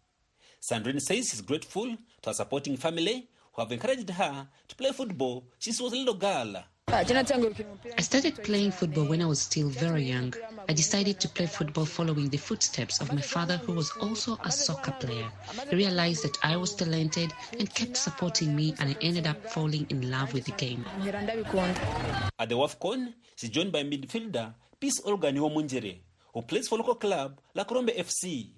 Sandrine 0.63 1.01
says 1.01 1.31
she's 1.31 1.41
grateful 1.41 1.97
to 2.23 2.31
her 2.31 2.35
supporting 2.35 2.77
family 2.77 3.29
who 3.53 3.63
have 3.63 3.73
encouraged 3.73 4.11
her 4.11 4.49
to 4.69 4.77
play 4.77 4.93
football 4.93 5.45
since 5.59 5.77
she 5.79 5.83
was 5.83 5.93
a 5.93 5.97
little 5.97 6.15
girl. 6.15 6.65
I 6.93 7.05
started 8.01 8.43
playing 8.43 8.73
football 8.73 9.05
when 9.05 9.23
I 9.23 9.27
was 9.27 9.41
still 9.41 9.69
very 9.69 10.05
young. 10.05 10.35
I 10.69 10.73
decided 10.73 11.21
to 11.21 11.29
play 11.29 11.47
football 11.47 11.85
following 11.85 12.29
the 12.29 12.37
footsteps 12.37 13.01
of 13.01 13.13
my 13.13 13.21
father, 13.21 13.59
who 13.59 13.75
was 13.75 13.93
also 14.01 14.37
a 14.43 14.51
soccer 14.51 14.91
player. 14.93 15.31
He 15.71 15.77
realized 15.77 16.25
that 16.25 16.37
I 16.43 16.57
was 16.57 16.75
talented 16.75 17.33
and 17.59 17.73
kept 17.73 17.97
supporting 17.97 18.57
me, 18.57 18.75
and 18.81 18.91
I 18.91 18.97
ended 19.03 19.29
up 19.29 19.51
falling 19.51 19.87
in 19.91 20.11
love 20.11 20.35
with 20.35 20.47
the 20.47 20.53
game. 20.53 20.85
At 22.39 22.49
the 22.49 22.57
WAFCON, 22.57 23.15
she's 23.37 23.51
joined 23.51 23.71
by 23.71 23.85
midfielder 23.85 24.53
Peace 24.81 25.01
Olga 25.05 25.31
Niomunjere, 25.31 26.01
who 26.35 26.43
plays 26.43 26.67
for 26.67 26.77
local 26.79 26.97
club 26.97 27.41
La 27.55 27.65
Colombe 27.65 27.93
FC. 27.97 28.49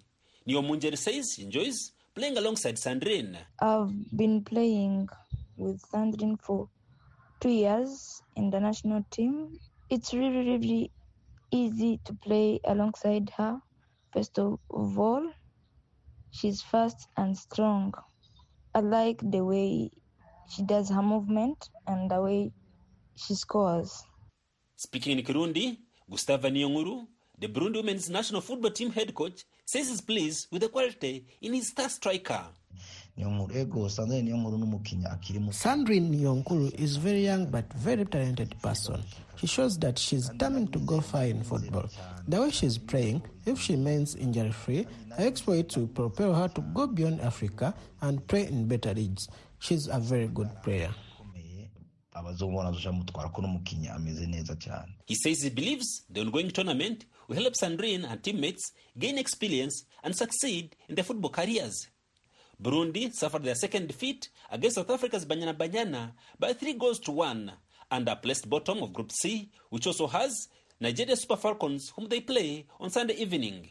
Niomunjere 0.49 0.97
says 0.97 1.35
she 1.35 1.43
enjoys 1.43 1.92
playing 2.15 2.37
alongside 2.37 2.77
Sandrine. 2.77 3.39
I've 3.61 3.93
been 4.17 4.45
playing 4.45 5.09
with 5.57 5.83
Sandrine 5.91 6.41
for 6.41 6.69
two 7.41 7.51
years 7.51 8.23
in 8.37 8.51
the 8.51 8.61
national 8.61 9.05
team. 9.11 9.59
It's 9.89 10.13
really, 10.13 10.51
really 10.51 10.91
easy 11.51 12.01
to 12.05 12.15
play 12.15 12.61
alongside 12.65 13.31
her. 13.37 13.59
First 14.13 14.39
of 14.39 14.59
all, 14.71 15.31
she's 16.31 16.61
fast 16.61 17.09
and 17.17 17.37
strong. 17.37 17.95
I 18.75 18.81
like 18.81 19.21
the 19.23 19.43
way 19.45 19.91
she 20.51 20.63
does 20.65 20.91
her 20.91 21.03
movement 21.03 21.71
and 21.87 22.11
the 22.11 22.21
way 22.21 22.53
she 23.17 23.35
scores. 23.35 24.05
Speaking 24.77 25.19
in 25.19 25.25
Kirundi, 25.25 25.79
Gustavo 26.11 26.49
Nyonguru, 26.49 27.07
the 27.39 27.49
Burundi 27.49 27.77
women's 27.77 28.11
national 28.11 28.41
football 28.43 28.71
team 28.71 28.91
head 28.91 29.15
coach, 29.15 29.45
says 29.65 29.89
he's 29.89 30.01
pleased 30.01 30.49
with 30.51 30.63
the 30.63 30.69
quality 30.69 31.25
in 31.41 31.55
his 31.55 31.69
star 31.69 31.89
striker. 31.89 32.45
Sandrine 35.53 36.11
Niyonkuru 36.11 36.73
is 36.81 36.97
very 36.97 37.25
young 37.25 37.47
but 37.51 37.71
very 37.75 38.05
talented 38.07 38.55
person. 38.63 39.03
She 39.37 39.47
shows 39.47 39.79
that 39.81 39.99
she's 39.99 40.29
determined 40.31 40.73
to 40.73 40.79
go 40.81 41.01
far 41.01 41.25
in 41.25 41.43
football. 41.43 41.91
The 42.27 42.41
way 42.41 42.51
she's 42.51 42.79
playing, 42.79 43.23
if 43.45 43.61
she 43.61 43.75
remains 43.75 44.15
injury 44.15 44.53
free, 44.53 44.87
I 45.19 45.25
expect 45.25 45.59
it 45.59 45.69
to 45.71 45.87
propel 45.89 46.33
her 46.35 46.49
to 46.49 46.61
go 46.73 46.87
beyond 46.87 47.21
Africa 47.21 47.75
and 48.01 48.27
play 48.29 48.47
in 48.47 48.67
better 48.67 48.95
leagues. 48.95 49.29
She's 49.59 49.89
a 49.89 49.99
very 49.99 50.29
good 50.29 50.49
player. 50.63 50.91
He 55.07 55.15
says 55.15 55.43
he 55.43 55.51
believes 55.51 56.05
the 56.11 56.21
ongoing 56.21 56.51
tournament 56.51 57.07
will 57.29 57.37
help 57.37 57.55
Sandrine 57.55 58.05
and 58.05 58.23
teammates 58.23 58.73
gain 58.99 59.19
experience 59.19 59.85
and 60.03 60.15
succeed 60.15 60.77
in 60.89 60.95
their 60.95 61.05
football 61.05 61.31
careers. 61.31 61.89
Burundi 62.63 63.13
suffered 63.13 63.45
their 63.45 63.55
second 63.55 63.89
defeat 63.89 64.29
against 64.51 64.77
South 64.77 64.91
Africa's 64.91 65.27
Banyana 65.27 65.57
Banyana 65.57 66.13
by 66.39 66.53
three 66.53 66.75
goals 66.75 67.01
to 67.01 67.11
one 67.13 67.51
and 67.91 68.09
are 68.09 68.17
placed 68.17 68.49
bottom 68.49 68.83
of 68.83 68.93
Group 68.93 69.11
C, 69.11 69.51
which 69.71 69.87
also 69.87 70.07
has 70.07 70.49
Nigeria 70.81 71.17
Super 71.17 71.37
Falcons, 71.37 71.93
whom 71.97 72.09
they 72.09 72.21
play 72.21 72.67
on 72.81 72.91
Sunday 72.91 73.15
evening. 73.15 73.69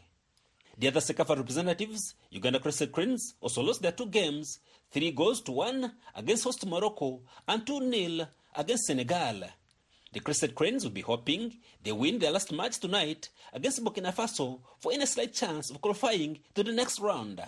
The 0.78 0.88
other 0.88 1.00
SECAFA 1.00 1.36
representatives, 1.36 2.14
Uganda 2.30 2.58
Crested 2.58 2.92
Cranes, 2.92 3.34
also 3.40 3.62
lost 3.62 3.82
their 3.82 3.92
two 3.92 4.06
games, 4.06 4.58
three 4.92 5.10
goals 5.10 5.40
to 5.42 5.52
one 5.52 5.92
against 6.14 6.44
host 6.44 6.66
Morocco 6.66 7.20
and 7.48 7.66
2 7.66 7.80
nil 7.80 8.28
against 8.54 8.84
Senegal. 8.86 9.44
The 10.12 10.20
Crested 10.20 10.54
Cranes 10.54 10.84
will 10.84 10.90
be 10.92 11.00
hoping 11.00 11.56
they 11.82 11.92
win 11.92 12.18
their 12.18 12.30
last 12.30 12.52
match 12.52 12.78
tonight 12.78 13.30
against 13.52 13.82
Burkina 13.82 14.14
Faso 14.14 14.60
for 14.78 14.92
any 14.92 15.06
slight 15.06 15.32
chance 15.32 15.70
of 15.70 15.80
qualifying 15.80 16.40
to 16.54 16.62
the 16.62 16.72
next 16.72 17.00
round. 17.00 17.40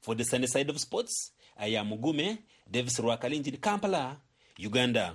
For 0.00 0.16
the 0.16 0.24
sunny 0.24 0.48
side 0.48 0.68
of 0.68 0.80
sports, 0.80 1.30
I 1.56 1.66
am 1.68 1.90
Mugume, 1.90 2.38
Davis 2.68 2.98
Rwakalinji 2.98 3.60
Kampala, 3.60 4.16
Uganda. 4.56 5.14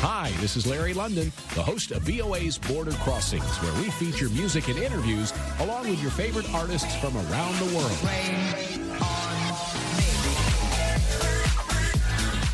Hi, 0.00 0.30
this 0.40 0.56
is 0.56 0.64
Larry 0.64 0.94
London, 0.94 1.32
the 1.56 1.62
host 1.62 1.90
of 1.90 2.02
VOA's 2.02 2.56
Border 2.56 2.92
Crossings, 2.92 3.56
where 3.56 3.82
we 3.82 3.90
feature 3.90 4.28
music 4.28 4.68
and 4.68 4.78
interviews 4.78 5.32
along 5.58 5.90
with 5.90 6.00
your 6.00 6.12
favorite 6.12 6.48
artists 6.54 6.94
from 7.00 7.16
around 7.16 7.58
the 7.58 7.76
world. 7.76 7.98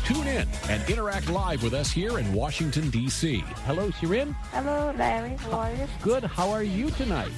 Tune 0.05 0.25
in 0.25 0.47
and 0.69 0.89
interact 0.89 1.29
live 1.29 1.61
with 1.61 1.75
us 1.75 1.91
here 1.91 2.17
in 2.17 2.33
Washington, 2.33 2.89
D.C. 2.89 3.43
Hello, 3.65 3.91
Shirin. 3.91 4.35
Hello, 4.51 4.91
Larry. 4.97 5.35
How 5.35 5.51
are 5.51 5.73
you? 5.73 5.87
Good. 6.01 6.23
How 6.23 6.49
are 6.49 6.63
you 6.63 6.89
tonight? 6.89 7.31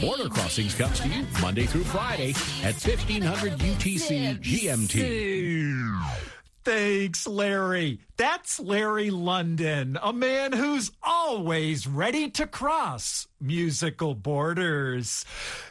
Border 0.00 0.28
Crossings 0.28 0.76
comes 0.76 1.00
to 1.00 1.08
you 1.08 1.26
Monday 1.40 1.66
through 1.66 1.84
Friday 1.84 2.30
at 2.62 2.74
1500 2.74 3.58
UTC 3.58 4.38
GMT. 4.40 6.31
Thanks, 6.64 7.26
Larry. 7.26 8.00
That's 8.16 8.60
Larry 8.60 9.10
London, 9.10 9.98
a 10.00 10.12
man 10.12 10.52
who's 10.52 10.92
always 11.02 11.88
ready 11.88 12.30
to 12.30 12.46
cross 12.46 13.26
musical 13.42 14.14
borders. 14.14 15.24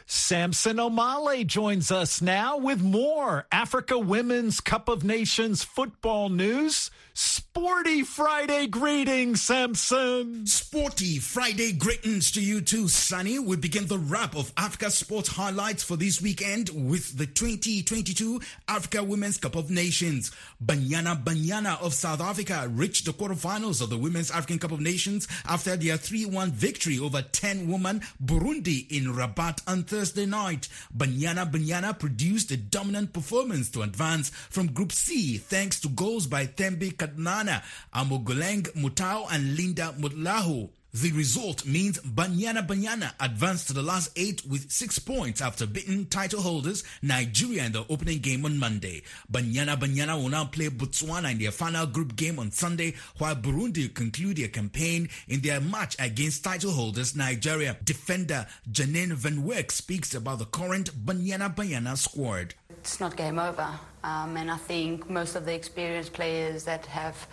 Samson 0.06 0.76
Omale 0.76 1.46
joins 1.46 1.90
us 1.90 2.20
now 2.20 2.58
with 2.58 2.82
more 2.82 3.46
Africa 3.50 3.98
Women's 3.98 4.60
Cup 4.60 4.88
of 4.88 5.04
Nations 5.04 5.64
football 5.64 6.28
news. 6.28 6.90
Sporty 7.14 8.02
Friday 8.02 8.66
greetings, 8.66 9.42
Samson. 9.42 10.46
Sporty 10.46 11.18
Friday 11.18 11.72
greetings 11.72 12.30
to 12.32 12.40
you 12.40 12.62
too, 12.62 12.88
Sonny. 12.88 13.38
We 13.38 13.56
begin 13.56 13.86
the 13.86 13.98
wrap 13.98 14.34
of 14.34 14.50
Africa 14.56 14.90
sports 14.90 15.28
highlights 15.28 15.82
for 15.82 15.96
this 15.96 16.22
weekend 16.22 16.70
with 16.70 17.18
the 17.18 17.26
2022 17.26 18.40
Africa 18.66 19.04
Women's 19.04 19.36
Cup 19.36 19.56
of 19.56 19.70
Nations. 19.70 20.32
Banyana 20.64 21.22
Banyana 21.22 21.80
of 21.82 21.92
South 21.92 22.22
Africa 22.22 22.66
reached 22.70 23.04
the 23.04 23.12
quarterfinals 23.12 23.82
of 23.82 23.90
the 23.90 23.98
Women's 23.98 24.30
African 24.30 24.58
Cup 24.58 24.72
of 24.72 24.80
Nations 24.80 25.28
after 25.46 25.76
their 25.76 25.98
3-1 25.98 26.48
victory 26.52 26.98
over 26.98 27.20
10 27.20 27.61
woman 27.62 28.00
Burundi 28.22 28.90
in 28.90 29.14
Rabat 29.14 29.62
on 29.66 29.84
Thursday 29.84 30.26
night. 30.26 30.68
Banyana 30.96 31.50
Banyana 31.50 31.98
produced 31.98 32.50
a 32.50 32.56
dominant 32.56 33.12
performance 33.12 33.70
to 33.70 33.82
advance 33.82 34.30
from 34.30 34.72
Group 34.72 34.92
C 34.92 35.38
thanks 35.38 35.80
to 35.80 35.88
goals 35.88 36.26
by 36.26 36.46
Thembi 36.46 36.94
Kgatlana, 36.94 37.62
Amogelang 37.94 38.70
Motau 38.74 39.26
and 39.30 39.56
Linda 39.56 39.94
Motlhalo. 39.98 40.70
The 40.94 41.10
result 41.12 41.64
means 41.64 41.98
Banyana 42.00 42.66
Banyana 42.66 43.12
advanced 43.18 43.68
to 43.68 43.72
the 43.72 43.82
last 43.82 44.10
eight 44.14 44.44
with 44.46 44.70
six 44.70 44.98
points 44.98 45.40
after 45.40 45.66
beating 45.66 46.04
title 46.04 46.42
holders 46.42 46.84
Nigeria 47.00 47.64
in 47.64 47.72
the 47.72 47.86
opening 47.88 48.18
game 48.18 48.44
on 48.44 48.58
Monday. 48.58 49.02
Banyana 49.32 49.78
Banyana 49.80 50.20
will 50.22 50.28
now 50.28 50.44
play 50.44 50.68
Botswana 50.68 51.32
in 51.32 51.38
their 51.38 51.50
final 51.50 51.86
group 51.86 52.14
game 52.14 52.38
on 52.38 52.50
Sunday, 52.50 52.92
while 53.16 53.34
Burundi 53.34 53.88
conclude 53.94 54.36
their 54.36 54.48
campaign 54.48 55.08
in 55.28 55.40
their 55.40 55.62
match 55.62 55.96
against 55.98 56.44
title 56.44 56.72
holders 56.72 57.16
Nigeria. 57.16 57.74
Defender 57.82 58.46
Janine 58.70 59.14
Van 59.14 59.44
Wyk 59.44 59.70
speaks 59.72 60.14
about 60.14 60.40
the 60.40 60.44
current 60.44 60.90
Banyana 61.06 61.54
Banyana 61.54 61.96
squad. 61.96 62.54
It's 62.68 63.00
not 63.00 63.16
game 63.16 63.38
over, 63.38 63.66
um, 64.04 64.36
and 64.36 64.50
I 64.50 64.58
think 64.58 65.08
most 65.08 65.36
of 65.36 65.46
the 65.46 65.54
experienced 65.54 66.12
players 66.12 66.64
that 66.64 66.84
have 66.84 67.26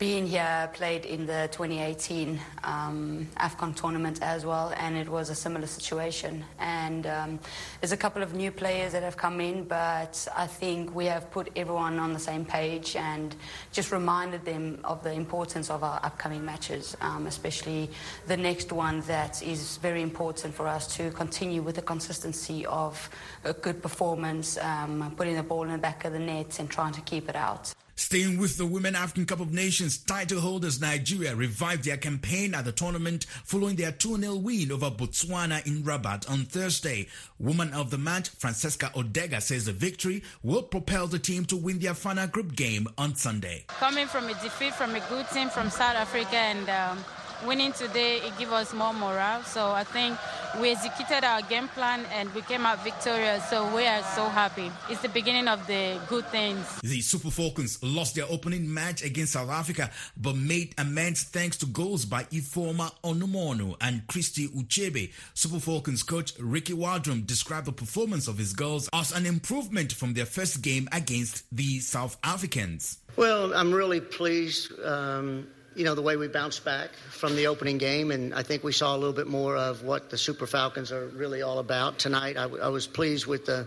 been 0.00 0.26
here 0.26 0.70
played 0.72 1.04
in 1.04 1.26
the 1.26 1.46
2018 1.52 2.40
um, 2.64 3.28
AFCON 3.36 3.76
tournament 3.76 4.18
as 4.22 4.46
well, 4.46 4.72
and 4.78 4.96
it 4.96 5.06
was 5.06 5.28
a 5.28 5.34
similar 5.34 5.66
situation. 5.66 6.42
And 6.58 7.06
um, 7.06 7.38
there's 7.82 7.92
a 7.92 7.98
couple 7.98 8.22
of 8.22 8.32
new 8.32 8.50
players 8.50 8.92
that 8.92 9.02
have 9.02 9.18
come 9.18 9.42
in, 9.42 9.64
but 9.64 10.26
I 10.34 10.46
think 10.46 10.94
we 10.94 11.04
have 11.04 11.30
put 11.30 11.50
everyone 11.54 11.98
on 11.98 12.14
the 12.14 12.18
same 12.18 12.46
page 12.46 12.96
and 12.96 13.36
just 13.72 13.92
reminded 13.92 14.46
them 14.46 14.80
of 14.84 15.02
the 15.02 15.12
importance 15.12 15.68
of 15.68 15.84
our 15.84 16.00
upcoming 16.02 16.46
matches, 16.46 16.96
um, 17.02 17.26
especially 17.26 17.90
the 18.26 18.38
next 18.38 18.72
one 18.72 19.02
that 19.02 19.42
is 19.42 19.76
very 19.82 20.00
important 20.00 20.54
for 20.54 20.66
us 20.66 20.96
to 20.96 21.10
continue 21.10 21.60
with 21.60 21.74
the 21.74 21.82
consistency 21.82 22.64
of 22.64 23.10
a 23.44 23.52
good 23.52 23.82
performance, 23.82 24.56
um, 24.62 25.12
putting 25.18 25.36
the 25.36 25.42
ball 25.42 25.64
in 25.64 25.72
the 25.72 25.78
back 25.78 26.06
of 26.06 26.14
the 26.14 26.18
net 26.18 26.58
and 26.58 26.70
trying 26.70 26.94
to 26.94 27.02
keep 27.02 27.28
it 27.28 27.36
out. 27.36 27.74
Staying 28.00 28.38
with 28.38 28.56
the 28.56 28.64
Women 28.64 28.96
African 28.96 29.26
Cup 29.26 29.40
of 29.40 29.52
Nations, 29.52 29.98
title 29.98 30.40
holders 30.40 30.80
Nigeria 30.80 31.36
revived 31.36 31.84
their 31.84 31.98
campaign 31.98 32.54
at 32.54 32.64
the 32.64 32.72
tournament 32.72 33.26
following 33.44 33.76
their 33.76 33.92
2-0 33.92 34.40
win 34.40 34.72
over 34.72 34.90
Botswana 34.90 35.64
in 35.66 35.82
Rabat 35.84 36.28
on 36.30 36.46
Thursday. 36.46 37.08
Woman 37.38 37.74
of 37.74 37.90
the 37.90 37.98
match, 37.98 38.30
Francisca 38.30 38.90
Ordega, 38.96 39.42
says 39.42 39.66
the 39.66 39.72
victory 39.74 40.22
will 40.42 40.62
propel 40.62 41.08
the 41.08 41.18
team 41.18 41.44
to 41.44 41.58
win 41.58 41.78
their 41.78 41.92
final 41.92 42.26
group 42.26 42.56
game 42.56 42.88
on 42.96 43.14
Sunday. 43.16 43.64
Coming 43.68 44.06
from 44.06 44.24
a 44.30 44.34
defeat 44.42 44.72
from 44.74 44.94
a 44.94 45.00
good 45.10 45.28
team 45.28 45.50
from 45.50 45.68
South 45.68 45.94
Africa 45.96 46.36
and 46.36 46.70
um, 46.70 47.04
winning 47.46 47.72
today, 47.72 48.18
it 48.18 48.36
gives 48.38 48.52
us 48.52 48.74
more 48.74 48.92
morale. 48.92 49.42
So 49.42 49.70
I 49.70 49.84
think 49.84 50.18
we 50.60 50.70
executed 50.70 51.24
our 51.24 51.42
game 51.42 51.68
plan 51.68 52.04
and 52.12 52.32
we 52.34 52.42
came 52.42 52.66
out 52.66 52.82
victorious. 52.82 53.48
So 53.48 53.74
we 53.74 53.86
are 53.86 54.02
so 54.02 54.28
happy. 54.28 54.70
It's 54.88 55.02
the 55.02 55.08
beginning 55.08 55.48
of 55.48 55.66
the 55.66 55.98
good 56.08 56.26
things. 56.26 56.80
The 56.82 57.00
Super 57.00 57.30
Falcons 57.30 57.82
lost 57.82 58.14
their 58.14 58.26
opening 58.28 58.72
match 58.72 59.04
against 59.04 59.32
South 59.32 59.50
Africa, 59.50 59.90
but 60.16 60.36
made 60.36 60.74
amends 60.78 61.22
thanks 61.24 61.56
to 61.58 61.66
goals 61.66 62.04
by 62.04 62.24
Ifeoma 62.24 62.92
Onumonu 63.04 63.76
and 63.80 64.06
Christy 64.08 64.48
Ucheibe. 64.48 65.12
Super 65.34 65.60
Falcons 65.60 66.02
coach 66.02 66.32
Ricky 66.38 66.72
Waldrum 66.72 67.26
described 67.26 67.66
the 67.66 67.72
performance 67.72 68.28
of 68.28 68.38
his 68.38 68.52
girls 68.52 68.88
as 68.92 69.12
an 69.12 69.26
improvement 69.26 69.92
from 69.92 70.14
their 70.14 70.26
first 70.26 70.62
game 70.62 70.88
against 70.92 71.44
the 71.54 71.80
South 71.80 72.16
Africans. 72.24 72.98
Well, 73.16 73.54
I'm 73.54 73.72
really 73.72 74.00
pleased. 74.00 74.72
Um, 74.84 75.46
you 75.74 75.84
know, 75.84 75.94
the 75.94 76.02
way 76.02 76.16
we 76.16 76.28
bounced 76.28 76.64
back 76.64 76.90
from 77.10 77.36
the 77.36 77.46
opening 77.46 77.78
game, 77.78 78.10
and 78.10 78.34
I 78.34 78.42
think 78.42 78.64
we 78.64 78.72
saw 78.72 78.94
a 78.94 78.98
little 78.98 79.14
bit 79.14 79.28
more 79.28 79.56
of 79.56 79.82
what 79.82 80.10
the 80.10 80.18
Super 80.18 80.46
Falcons 80.46 80.90
are 80.92 81.06
really 81.08 81.42
all 81.42 81.58
about 81.58 81.98
tonight. 81.98 82.36
I, 82.36 82.44
I 82.44 82.68
was 82.68 82.86
pleased 82.86 83.26
with 83.26 83.46
the 83.46 83.66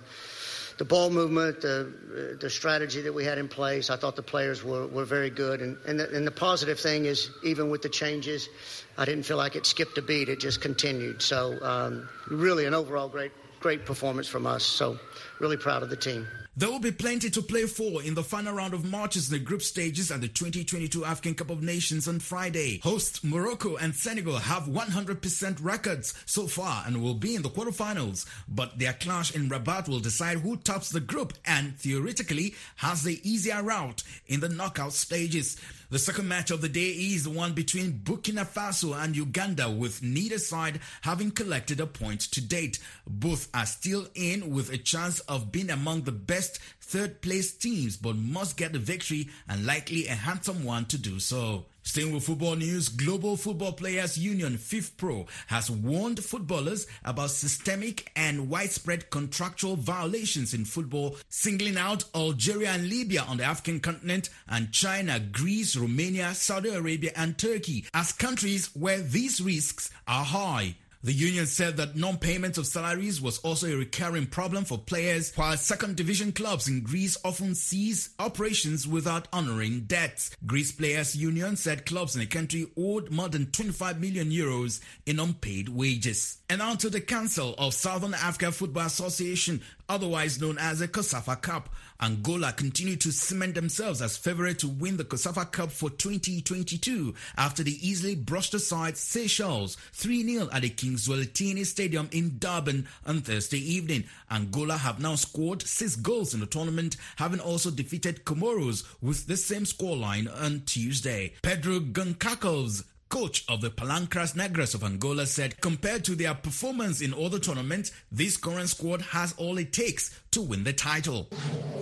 the 0.79 0.85
ball 0.85 1.11
movement, 1.11 1.61
the 1.61 2.37
the 2.39 2.49
strategy 2.49 3.01
that 3.01 3.13
we 3.13 3.23
had 3.23 3.37
in 3.37 3.47
place. 3.47 3.89
I 3.89 3.95
thought 3.95 4.15
the 4.15 4.23
players 4.23 4.63
were, 4.63 4.87
were 4.87 5.05
very 5.05 5.29
good, 5.29 5.61
and 5.61 5.77
and 5.85 5.99
the, 5.99 6.09
and 6.15 6.25
the 6.25 6.31
positive 6.31 6.79
thing 6.79 7.05
is 7.05 7.29
even 7.43 7.69
with 7.69 7.81
the 7.83 7.89
changes, 7.89 8.49
I 8.97 9.05
didn't 9.05 9.23
feel 9.23 9.37
like 9.37 9.55
it 9.55 9.65
skipped 9.65 9.97
a 9.97 10.01
beat. 10.01 10.29
It 10.29 10.39
just 10.39 10.61
continued. 10.61 11.21
So 11.21 11.57
um, 11.61 12.09
really, 12.27 12.65
an 12.65 12.73
overall 12.73 13.07
great 13.07 13.31
great 13.63 13.85
performance 13.85 14.27
from 14.27 14.45
us. 14.45 14.63
So, 14.63 14.99
really 15.43 15.57
proud 15.57 15.83
of 15.83 15.89
the 15.89 15.97
team. 15.97 16.25
There 16.55 16.69
will 16.69 16.79
be 16.79 16.91
plenty 16.91 17.29
to 17.31 17.41
play 17.41 17.65
for 17.65 18.01
in 18.01 18.13
the 18.13 18.23
final 18.23 18.53
round 18.53 18.73
of 18.73 18.89
matches 18.89 19.29
in 19.29 19.37
the 19.37 19.43
group 19.43 19.61
stages 19.61 20.09
at 20.09 20.21
the 20.21 20.27
2022 20.27 21.03
African 21.03 21.33
Cup 21.33 21.49
of 21.49 21.61
Nations 21.63 22.07
on 22.07 22.19
Friday. 22.19 22.79
Hosts 22.83 23.23
Morocco 23.23 23.75
and 23.75 23.93
Senegal 23.93 24.37
have 24.37 24.63
100% 24.63 25.57
records 25.61 26.13
so 26.25 26.47
far 26.47 26.83
and 26.85 27.01
will 27.01 27.15
be 27.15 27.35
in 27.35 27.41
the 27.41 27.49
quarterfinals, 27.49 28.25
but 28.47 28.77
their 28.79 28.93
clash 28.93 29.35
in 29.35 29.49
Rabat 29.49 29.89
will 29.89 29.99
decide 29.99 30.37
who 30.37 30.55
tops 30.55 30.91
the 30.91 31.01
group 31.01 31.33
and 31.43 31.75
theoretically 31.77 32.55
has 32.77 33.03
the 33.03 33.19
easier 33.27 33.61
route 33.61 34.03
in 34.27 34.39
the 34.39 34.47
knockout 34.47 34.93
stages. 34.93 35.57
The 35.93 35.99
second 35.99 36.27
match 36.27 36.49
of 36.49 36.61
the 36.61 36.69
day 36.69 36.89
is 36.89 37.23
the 37.23 37.29
one 37.29 37.53
between 37.53 37.99
Burkina 37.99 38.47
Faso 38.47 38.99
and 38.99 39.15
Uganda, 39.15 39.69
with 39.69 40.01
neither 40.01 40.39
side 40.39 40.79
having 41.01 41.29
collected 41.29 41.79
a 41.79 41.85
point 41.85 42.21
to 42.31 42.41
date. 42.41 42.79
Both 43.05 43.47
are 43.53 43.67
still 43.67 44.07
in 44.15 44.49
with 44.55 44.71
a 44.71 44.79
chance 44.79 45.19
of 45.33 45.51
being 45.51 45.69
among 45.69 46.03
the 46.03 46.11
best 46.11 46.59
third 46.79 47.21
place 47.21 47.51
teams, 47.53 47.97
but 47.97 48.15
must 48.15 48.55
get 48.55 48.71
the 48.71 48.79
victory 48.79 49.27
and 49.49 49.65
likely 49.65 50.07
a 50.07 50.13
handsome 50.13 50.63
one 50.63 50.85
to 50.85 50.97
do 50.97 51.19
so. 51.19 51.65
Staying 51.85 52.13
with 52.13 52.23
football 52.23 52.55
news, 52.55 52.87
Global 52.87 53.35
Football 53.35 53.73
Players 53.73 54.17
Union 54.17 54.57
FIFPro 54.57 55.27
has 55.47 55.69
warned 55.69 56.23
footballers 56.23 56.87
about 57.03 57.31
systemic 57.31 58.09
and 58.15 58.49
widespread 58.49 59.09
contractual 59.09 59.75
violations 59.75 60.53
in 60.53 60.63
football, 60.63 61.17
singling 61.27 61.77
out 61.77 62.05
Algeria 62.15 62.69
and 62.69 62.87
Libya 62.87 63.23
on 63.23 63.37
the 63.37 63.43
African 63.43 63.81
continent 63.81 64.29
and 64.47 64.71
China, 64.71 65.19
Greece, 65.19 65.75
Romania, 65.75 66.33
Saudi 66.33 66.69
Arabia, 66.69 67.11
and 67.17 67.37
Turkey 67.37 67.85
as 67.93 68.13
countries 68.13 68.69
where 68.75 68.99
these 68.99 69.41
risks 69.41 69.91
are 70.07 70.23
high. 70.23 70.75
The 71.05 71.11
union 71.11 71.47
said 71.47 71.75
that 71.77 71.97
non-payment 71.97 72.57
of 72.57 72.65
salaries 72.65 73.21
was 73.21 73.37
also 73.39 73.67
a 73.67 73.75
recurring 73.75 74.25
problem 74.25 74.63
for 74.63 74.77
players, 74.77 75.33
while 75.35 75.57
second 75.57 75.97
division 75.97 76.31
clubs 76.31 76.69
in 76.69 76.79
Greece 76.79 77.17
often 77.25 77.55
cease 77.55 78.11
operations 78.19 78.87
without 78.87 79.27
honoring 79.33 79.81
debts. 79.81 80.31
Greece 80.45 80.71
Players 80.71 81.13
Union 81.13 81.57
said 81.57 81.85
clubs 81.85 82.15
in 82.15 82.21
the 82.21 82.25
country 82.25 82.67
owed 82.77 83.11
more 83.11 83.27
than 83.27 83.51
25 83.51 83.99
million 83.99 84.31
euros 84.31 84.79
in 85.05 85.19
unpaid 85.19 85.67
wages. 85.67 86.37
And 86.49 86.61
on 86.61 86.77
to 86.77 86.89
the 86.89 87.01
Council 87.01 87.53
of 87.57 87.73
Southern 87.73 88.13
Africa 88.13 88.53
Football 88.53 88.85
Association, 88.85 89.61
otherwise 89.89 90.41
known 90.41 90.57
as 90.57 90.79
the 90.79 90.87
COSAFA 90.87 91.41
Cup. 91.41 91.69
Angola 92.01 92.51
continue 92.51 92.95
to 92.97 93.11
cement 93.11 93.55
themselves 93.55 94.01
as 94.01 94.17
favorite 94.17 94.59
to 94.59 94.67
win 94.67 94.97
the 94.97 95.05
COSAFA 95.05 95.51
Cup 95.51 95.71
for 95.71 95.89
2022 95.89 97.13
after 97.37 97.63
they 97.63 97.71
easily 97.71 98.15
brushed 98.15 98.53
aside 98.53 98.97
Seychelles 98.97 99.77
3-0 99.93 100.49
at 100.53 100.63
the 100.63 100.69
King 100.69 100.93
Zwelithini 100.93 101.65
Stadium 101.65 102.09
in 102.11 102.37
Durban 102.39 102.87
on 103.05 103.21
Thursday 103.21 103.59
evening. 103.59 104.03
Angola 104.29 104.77
have 104.77 104.99
now 104.99 105.15
scored 105.15 105.61
six 105.61 105.95
goals 105.95 106.33
in 106.33 106.39
the 106.39 106.45
tournament, 106.45 106.97
having 107.15 107.39
also 107.39 107.71
defeated 107.71 108.25
Comoros 108.25 108.83
with 109.01 109.27
the 109.27 109.37
same 109.37 109.63
scoreline 109.63 110.27
on 110.41 110.63
Tuesday. 110.65 111.33
Pedro 111.41 111.79
Goncalves 111.79 112.83
coach 113.13 113.45
of 113.47 113.61
the 113.61 113.69
Palancas 113.69 114.33
Negras 114.33 114.73
of 114.73 114.83
Angola 114.83 115.27
said 115.27 115.61
compared 115.61 116.03
to 116.03 116.15
their 116.15 116.33
performance 116.33 116.99
in 116.99 117.13
other 117.13 117.37
tournaments, 117.37 117.91
this 118.11 118.37
current 118.37 118.69
squad 118.69 119.01
has 119.01 119.35
all 119.37 119.59
it 119.59 119.71
takes 119.71 120.19
to 120.31 120.41
win 120.41 120.63
the 120.63 120.73
title. 120.73 121.29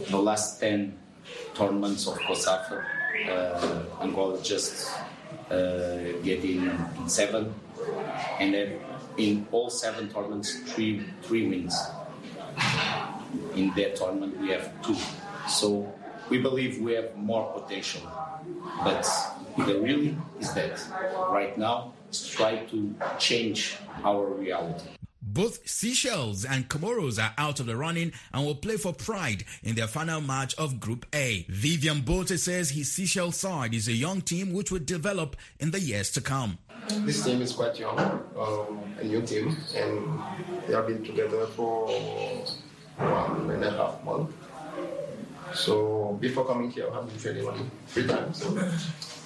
The 0.09 0.17
last 0.17 0.59
10 0.59 0.93
tournaments 1.53 2.05
of 2.05 2.19
COSAFA, 2.19 2.83
uh, 3.29 3.83
Angola 4.01 4.43
just 4.43 4.91
uh, 5.49 5.99
get 6.21 6.43
in, 6.43 6.69
in 6.97 7.07
seven, 7.07 7.55
and 8.41 8.53
then 8.53 8.79
in 9.15 9.47
all 9.53 9.69
seven 9.69 10.09
tournaments, 10.09 10.59
three 10.73 11.01
three 11.21 11.47
wins. 11.47 11.73
In 13.55 13.71
that 13.77 13.95
tournament, 13.95 14.37
we 14.37 14.49
have 14.49 14.69
two. 14.83 14.97
So 15.47 15.93
we 16.27 16.39
believe 16.39 16.81
we 16.81 16.91
have 16.91 17.15
more 17.15 17.53
potential, 17.53 18.01
but 18.83 19.07
the 19.65 19.79
really 19.79 20.17
is 20.39 20.53
that 20.53 20.81
right 21.29 21.57
now 21.57 21.93
is 22.09 22.27
try 22.27 22.57
to 22.65 22.95
change 23.19 23.77
our 24.03 24.25
reality. 24.27 24.89
Both 25.23 25.69
Seychelles 25.69 26.43
and 26.43 26.67
Comoros 26.67 27.17
are 27.17 27.33
out 27.37 27.59
of 27.61 27.65
the 27.65 27.77
running 27.77 28.11
and 28.33 28.45
will 28.45 28.55
play 28.55 28.75
for 28.75 28.91
Pride 28.91 29.45
in 29.63 29.75
their 29.75 29.87
final 29.87 30.19
match 30.19 30.53
of 30.55 30.79
Group 30.79 31.05
A. 31.13 31.45
Vivian 31.47 32.01
Bolte 32.01 32.37
says 32.37 32.71
his 32.71 32.91
Seychelles 32.91 33.37
side 33.37 33.73
is 33.73 33.87
a 33.87 33.93
young 33.93 34.21
team 34.21 34.51
which 34.51 34.71
will 34.71 34.79
develop 34.79 35.37
in 35.59 35.71
the 35.71 35.79
years 35.79 36.11
to 36.11 36.21
come. 36.21 36.57
This 36.89 37.23
team 37.23 37.41
is 37.41 37.53
quite 37.53 37.79
young, 37.79 37.97
um, 38.37 38.83
a 38.99 39.03
new 39.03 39.21
team, 39.21 39.55
and 39.75 40.19
they 40.67 40.73
have 40.73 40.87
been 40.87 41.05
together 41.05 41.45
for 41.45 41.87
one 42.97 43.51
and 43.51 43.63
a 43.63 43.71
half 43.71 44.03
months. 44.03 44.33
So 45.53 46.17
before 46.19 46.45
coming 46.45 46.71
here, 46.71 46.89
I 46.91 46.95
have 46.95 47.07
been 47.07 47.19
training 47.19 47.47
only 47.47 47.65
three 47.87 48.07
times. 48.07 48.43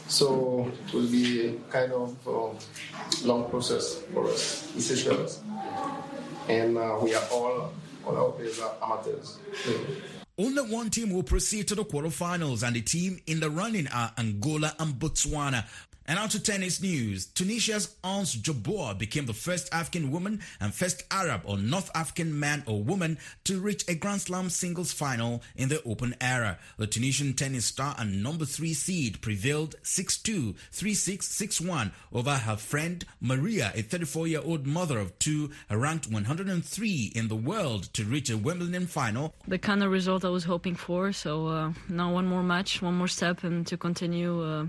So 0.07 0.71
it 0.87 0.93
will 0.93 1.07
be 1.07 1.59
kind 1.69 1.91
of 1.91 2.15
a 2.27 3.25
long 3.25 3.49
process 3.49 4.01
for 4.13 4.27
us 4.27 4.71
in. 4.75 5.41
And 6.47 6.77
uh, 6.77 6.99
we 7.01 7.15
are 7.15 7.23
all, 7.31 7.73
all 8.05 8.17
our 8.17 8.31
players 8.31 8.59
are 8.59 8.75
amateurs. 8.83 9.39
Only 10.37 10.61
one 10.63 10.89
team 10.89 11.11
will 11.11 11.23
proceed 11.23 11.67
to 11.69 11.75
the 11.75 11.85
quarterfinals, 11.85 12.61
and 12.67 12.75
the 12.75 12.81
team 12.81 13.19
in 13.25 13.39
the 13.39 13.49
running 13.49 13.87
are 13.87 14.11
Angola 14.17 14.73
and 14.79 14.93
Botswana. 14.95 15.65
And 16.07 16.19
out 16.19 16.29
to 16.31 16.39
tennis 16.39 16.81
news. 16.81 17.25
Tunisia's 17.25 17.95
Ons 18.03 18.35
Jabeur 18.35 18.95
became 18.97 19.25
the 19.25 19.33
first 19.33 19.73
African 19.73 20.11
woman 20.11 20.39
and 20.59 20.73
first 20.73 21.03
Arab 21.09 21.41
or 21.45 21.57
North 21.57 21.89
African 21.95 22.39
man 22.39 22.63
or 22.67 22.83
woman 22.83 23.17
to 23.45 23.59
reach 23.59 23.83
a 23.87 23.95
Grand 23.95 24.21
Slam 24.21 24.51
singles 24.51 24.91
final 24.91 25.41
in 25.55 25.69
the 25.69 25.81
open 25.83 26.15
era. 26.21 26.59
The 26.77 26.85
Tunisian 26.85 27.33
tennis 27.33 27.65
star 27.65 27.95
and 27.97 28.21
number 28.21 28.45
three 28.45 28.75
seed 28.75 29.19
prevailed 29.21 29.75
6-2, 29.83 30.55
3-6, 30.71 31.17
6-1 31.17 31.91
over 32.13 32.35
her 32.35 32.55
friend 32.55 33.03
Maria, 33.19 33.71
a 33.73 33.81
34-year-old 33.81 34.67
mother 34.67 34.99
of 34.99 35.17
two, 35.17 35.49
ranked 35.71 36.07
103 36.11 37.11
in 37.15 37.29
the 37.29 37.35
world 37.35 37.91
to 37.93 38.03
reach 38.03 38.29
a 38.29 38.37
Wimbledon 38.37 38.85
final. 38.85 39.33
The 39.47 39.57
kind 39.57 39.81
of 39.83 39.91
result 39.91 40.23
I 40.23 40.29
was 40.29 40.43
hoping 40.43 40.75
for. 40.75 41.11
So 41.11 41.47
uh, 41.47 41.73
now 41.89 42.13
one 42.13 42.27
more 42.27 42.43
match, 42.43 42.81
one 42.81 42.93
more 42.93 43.07
step, 43.07 43.43
and 43.43 43.65
to 43.67 43.75
continue. 43.75 44.43
Uh, 44.43 44.65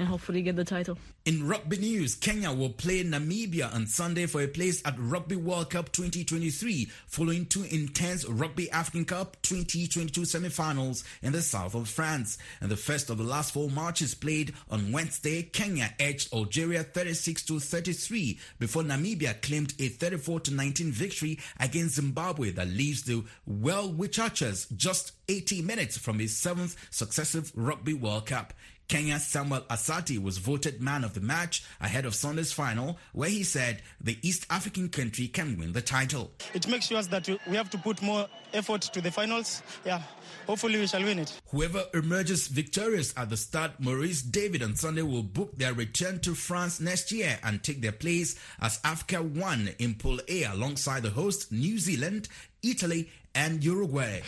and 0.00 0.08
hopefully 0.08 0.40
get 0.40 0.56
the 0.56 0.64
title. 0.64 0.96
In 1.26 1.46
rugby 1.46 1.76
news, 1.76 2.14
Kenya 2.14 2.50
will 2.52 2.70
play 2.70 3.04
Namibia 3.04 3.72
on 3.74 3.86
Sunday 3.86 4.24
for 4.24 4.40
a 4.40 4.48
place 4.48 4.80
at 4.86 4.94
Rugby 4.98 5.36
World 5.36 5.68
Cup 5.68 5.92
2023, 5.92 6.86
following 7.06 7.44
two 7.44 7.64
intense 7.64 8.24
Rugby 8.24 8.70
African 8.70 9.04
Cup 9.04 9.36
2022 9.42 10.24
semi-finals 10.24 11.04
in 11.20 11.32
the 11.32 11.42
south 11.42 11.74
of 11.74 11.86
France. 11.86 12.38
And 12.62 12.70
the 12.70 12.78
first 12.78 13.10
of 13.10 13.18
the 13.18 13.24
last 13.24 13.52
four 13.52 13.68
matches 13.68 14.14
played 14.14 14.54
on 14.70 14.90
Wednesday, 14.90 15.42
Kenya 15.42 15.92
edged 16.00 16.32
Algeria 16.32 16.82
36 16.82 17.44
to 17.44 17.60
33 17.60 18.38
before 18.58 18.82
Namibia 18.82 19.40
claimed 19.42 19.74
a 19.78 19.88
34 19.88 20.40
to 20.40 20.54
19 20.54 20.92
victory 20.92 21.38
against 21.60 21.96
Zimbabwe 21.96 22.52
that 22.52 22.68
leaves 22.68 23.02
the 23.02 23.22
Welwitschias 23.46 24.74
just 24.74 25.12
80 25.28 25.60
minutes 25.60 25.98
from 25.98 26.18
his 26.18 26.34
seventh 26.34 26.74
successive 26.90 27.52
Rugby 27.54 27.92
World 27.92 28.24
Cup. 28.24 28.54
Kenya's 28.90 29.24
Samuel 29.24 29.60
Asati 29.70 30.20
was 30.20 30.38
voted 30.38 30.82
man 30.82 31.04
of 31.04 31.14
the 31.14 31.20
match 31.20 31.62
ahead 31.80 32.04
of 32.04 32.12
Sunday's 32.12 32.52
final, 32.52 32.98
where 33.12 33.28
he 33.28 33.44
said 33.44 33.82
the 34.00 34.18
East 34.20 34.46
African 34.50 34.88
country 34.88 35.28
can 35.28 35.56
win 35.56 35.72
the 35.72 35.80
title. 35.80 36.32
It 36.54 36.66
makes 36.66 36.88
sure 36.88 37.00
that 37.00 37.28
we 37.46 37.54
have 37.54 37.70
to 37.70 37.78
put 37.78 38.02
more 38.02 38.26
effort 38.52 38.82
to 38.82 39.00
the 39.00 39.12
finals. 39.12 39.62
Yeah, 39.86 40.02
hopefully 40.44 40.80
we 40.80 40.88
shall 40.88 41.04
win 41.04 41.20
it. 41.20 41.40
Whoever 41.50 41.84
emerges 41.94 42.48
victorious 42.48 43.14
at 43.16 43.30
the 43.30 43.36
start, 43.36 43.78
Maurice 43.78 44.22
David 44.22 44.60
on 44.60 44.74
Sunday 44.74 45.02
will 45.02 45.22
book 45.22 45.56
their 45.56 45.72
return 45.72 46.18
to 46.22 46.34
France 46.34 46.80
next 46.80 47.12
year 47.12 47.38
and 47.44 47.62
take 47.62 47.82
their 47.82 47.92
place 47.92 48.34
as 48.60 48.80
Africa 48.82 49.22
won 49.22 49.70
in 49.78 49.94
Pool 49.94 50.18
A 50.26 50.42
alongside 50.42 51.04
the 51.04 51.10
host 51.10 51.52
New 51.52 51.78
Zealand, 51.78 52.26
Italy, 52.64 53.08
and 53.36 53.62
Uruguay. 53.62 54.22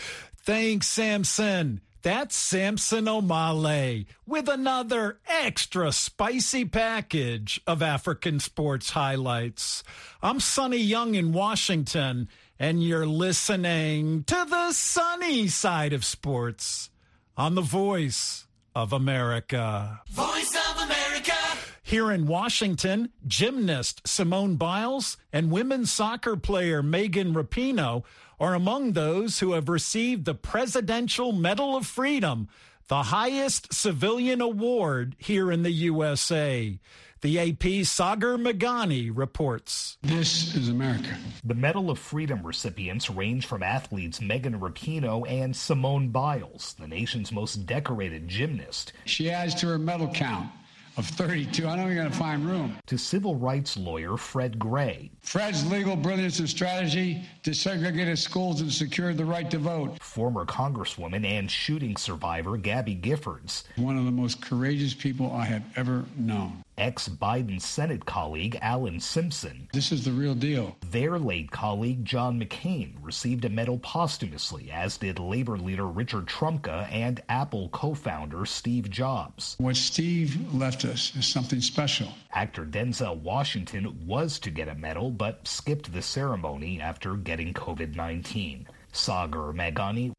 Thanks, 0.45 0.87
Samson. 0.87 1.81
That's 2.03 2.35
Samson 2.35 3.05
Omale 3.05 4.07
with 4.27 4.49
another 4.49 5.19
extra 5.25 5.93
spicy 5.93 6.65
package 6.65 7.61
of 7.65 7.81
African 7.81 8.41
sports 8.41 8.89
highlights. 8.89 9.85
I'm 10.21 10.41
Sonny 10.41 10.79
Young 10.79 11.15
in 11.15 11.31
Washington, 11.31 12.27
and 12.59 12.83
you're 12.83 13.07
listening 13.07 14.25
to 14.25 14.45
the 14.49 14.73
sunny 14.73 15.47
side 15.47 15.93
of 15.93 16.03
sports 16.03 16.89
on 17.37 17.55
the 17.55 17.61
voice 17.61 18.47
of 18.75 18.91
America. 18.91 20.01
Voice 20.09 20.57
of 20.71 20.83
America. 20.83 21.37
Here 21.83 22.11
in 22.11 22.27
Washington, 22.27 23.13
gymnast 23.25 24.05
Simone 24.05 24.57
Biles 24.57 25.15
and 25.31 25.51
women's 25.51 25.93
soccer 25.93 26.35
player 26.35 26.83
Megan 26.83 27.33
Rapinoe 27.33 28.03
are 28.43 28.55
among 28.55 28.91
those 28.91 29.39
who 29.39 29.53
have 29.53 29.69
received 29.69 30.25
the 30.25 30.35
Presidential 30.35 31.31
Medal 31.31 31.77
of 31.77 31.87
Freedom, 31.87 32.49
the 32.89 33.03
highest 33.03 33.73
civilian 33.73 34.41
award 34.41 35.15
here 35.17 35.49
in 35.49 35.63
the 35.63 35.71
USA. 35.71 36.77
The 37.21 37.39
AP's 37.39 37.89
Sagar 37.89 38.35
Meghani 38.35 39.09
reports. 39.15 39.97
This 40.01 40.53
is 40.55 40.67
America. 40.67 41.17
The 41.45 41.55
Medal 41.55 41.89
of 41.89 41.97
Freedom 41.97 42.45
recipients 42.45 43.09
range 43.09 43.45
from 43.45 43.63
athletes 43.63 44.19
Megan 44.19 44.59
Rapinoe 44.59 45.25
and 45.25 45.55
Simone 45.55 46.09
Biles, 46.09 46.75
the 46.77 46.87
nation's 46.89 47.31
most 47.31 47.65
decorated 47.65 48.27
gymnast. 48.27 48.91
She 49.05 49.31
adds 49.31 49.55
to 49.55 49.67
her 49.67 49.79
medal 49.79 50.09
count 50.09 50.51
of 50.97 51.07
32. 51.07 51.67
I 51.67 51.75
know 51.75 51.85
you're 51.87 51.95
going 51.95 52.11
to 52.11 52.17
find 52.17 52.45
room. 52.45 52.77
To 52.87 52.97
civil 52.97 53.35
rights 53.35 53.77
lawyer 53.77 54.17
Fred 54.17 54.59
Gray. 54.59 55.11
Fred's 55.21 55.65
legal 55.69 55.95
brilliance 55.95 56.39
and 56.39 56.49
strategy 56.49 57.23
desegregated 57.43 58.17
schools 58.17 58.61
and 58.61 58.71
secured 58.71 59.17
the 59.17 59.25
right 59.25 59.49
to 59.51 59.57
vote. 59.57 60.01
Former 60.01 60.45
Congresswoman 60.45 61.25
and 61.25 61.49
shooting 61.49 61.97
survivor 61.97 62.57
Gabby 62.57 62.95
Giffords. 62.95 63.63
One 63.75 63.97
of 63.97 64.05
the 64.05 64.11
most 64.11 64.41
courageous 64.41 64.93
people 64.93 65.31
I 65.31 65.45
have 65.45 65.63
ever 65.75 66.05
known. 66.15 66.63
Ex 66.77 67.07
Biden 67.07 67.61
Senate 67.61 68.05
colleague 68.05 68.57
Alan 68.61 68.99
Simpson. 68.99 69.67
This 69.73 69.91
is 69.91 70.05
the 70.05 70.11
real 70.11 70.35
deal. 70.35 70.75
Their 70.89 71.19
late 71.19 71.51
colleague 71.51 72.03
John 72.03 72.39
McCain 72.39 72.93
received 73.01 73.45
a 73.45 73.49
medal 73.49 73.77
posthumously, 73.79 74.71
as 74.71 74.97
did 74.97 75.19
Labor 75.19 75.57
leader 75.57 75.87
Richard 75.87 76.25
Trumka 76.25 76.91
and 76.91 77.21
Apple 77.29 77.69
co 77.69 77.93
founder 77.93 78.45
Steve 78.45 78.89
Jobs. 78.89 79.55
What 79.59 79.75
Steve 79.75 80.53
left 80.53 80.85
us 80.85 81.15
is 81.15 81.25
something 81.25 81.61
special. 81.61 82.09
Actor 82.33 82.65
Denzel 82.65 83.17
Washington 83.17 84.05
was 84.05 84.39
to 84.39 84.49
get 84.49 84.67
a 84.67 84.75
medal, 84.75 85.11
but 85.11 85.47
skipped 85.47 85.93
the 85.93 86.01
ceremony 86.01 86.81
after 86.81 87.15
getting 87.15 87.53
COVID 87.53 87.95
19. 87.95 88.67
Sagar 88.91 89.53
Meghani. 89.53 90.13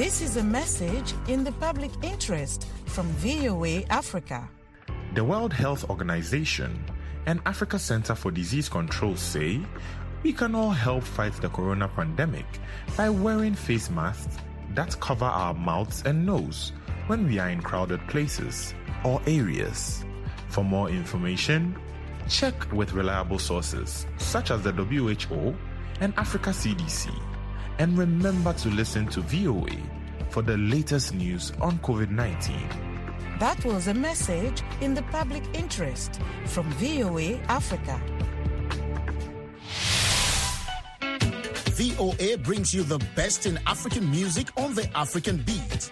This 0.00 0.22
is 0.22 0.38
a 0.38 0.42
message 0.42 1.12
in 1.28 1.44
the 1.44 1.52
public 1.52 1.90
interest 2.02 2.66
from 2.86 3.06
VOA 3.20 3.82
Africa. 3.90 4.48
The 5.12 5.22
World 5.22 5.52
Health 5.52 5.90
Organization 5.90 6.82
and 7.26 7.38
Africa 7.44 7.78
Center 7.78 8.14
for 8.14 8.30
Disease 8.30 8.66
Control 8.66 9.14
say 9.14 9.60
we 10.22 10.32
can 10.32 10.54
all 10.54 10.70
help 10.70 11.04
fight 11.04 11.34
the 11.34 11.50
corona 11.50 11.86
pandemic 11.86 12.46
by 12.96 13.10
wearing 13.10 13.52
face 13.54 13.90
masks 13.90 14.38
that 14.70 14.98
cover 15.00 15.26
our 15.26 15.52
mouths 15.52 16.02
and 16.06 16.24
nose 16.24 16.72
when 17.06 17.28
we 17.28 17.38
are 17.38 17.50
in 17.50 17.60
crowded 17.60 18.00
places 18.08 18.72
or 19.04 19.20
areas. 19.26 20.02
For 20.48 20.64
more 20.64 20.88
information, 20.88 21.76
check 22.26 22.72
with 22.72 22.94
reliable 22.94 23.38
sources 23.38 24.06
such 24.16 24.50
as 24.50 24.62
the 24.62 24.72
WHO 24.72 25.54
and 26.00 26.14
Africa 26.16 26.50
CDC. 26.50 27.29
And 27.80 27.96
remember 27.96 28.52
to 28.52 28.68
listen 28.68 29.06
to 29.06 29.22
VOA 29.22 29.70
for 30.28 30.42
the 30.42 30.58
latest 30.58 31.14
news 31.14 31.50
on 31.62 31.78
COVID 31.78 32.10
19. 32.10 32.68
That 33.38 33.64
was 33.64 33.88
a 33.88 33.94
message 33.94 34.62
in 34.82 34.92
the 34.92 35.00
public 35.04 35.42
interest 35.54 36.20
from 36.44 36.70
VOA 36.72 37.36
Africa. 37.48 37.98
VOA 41.70 42.36
brings 42.36 42.74
you 42.74 42.82
the 42.82 42.98
best 43.16 43.46
in 43.46 43.58
African 43.66 44.10
music 44.10 44.48
on 44.58 44.74
the 44.74 44.86
African 44.94 45.38
beat. 45.38 45.90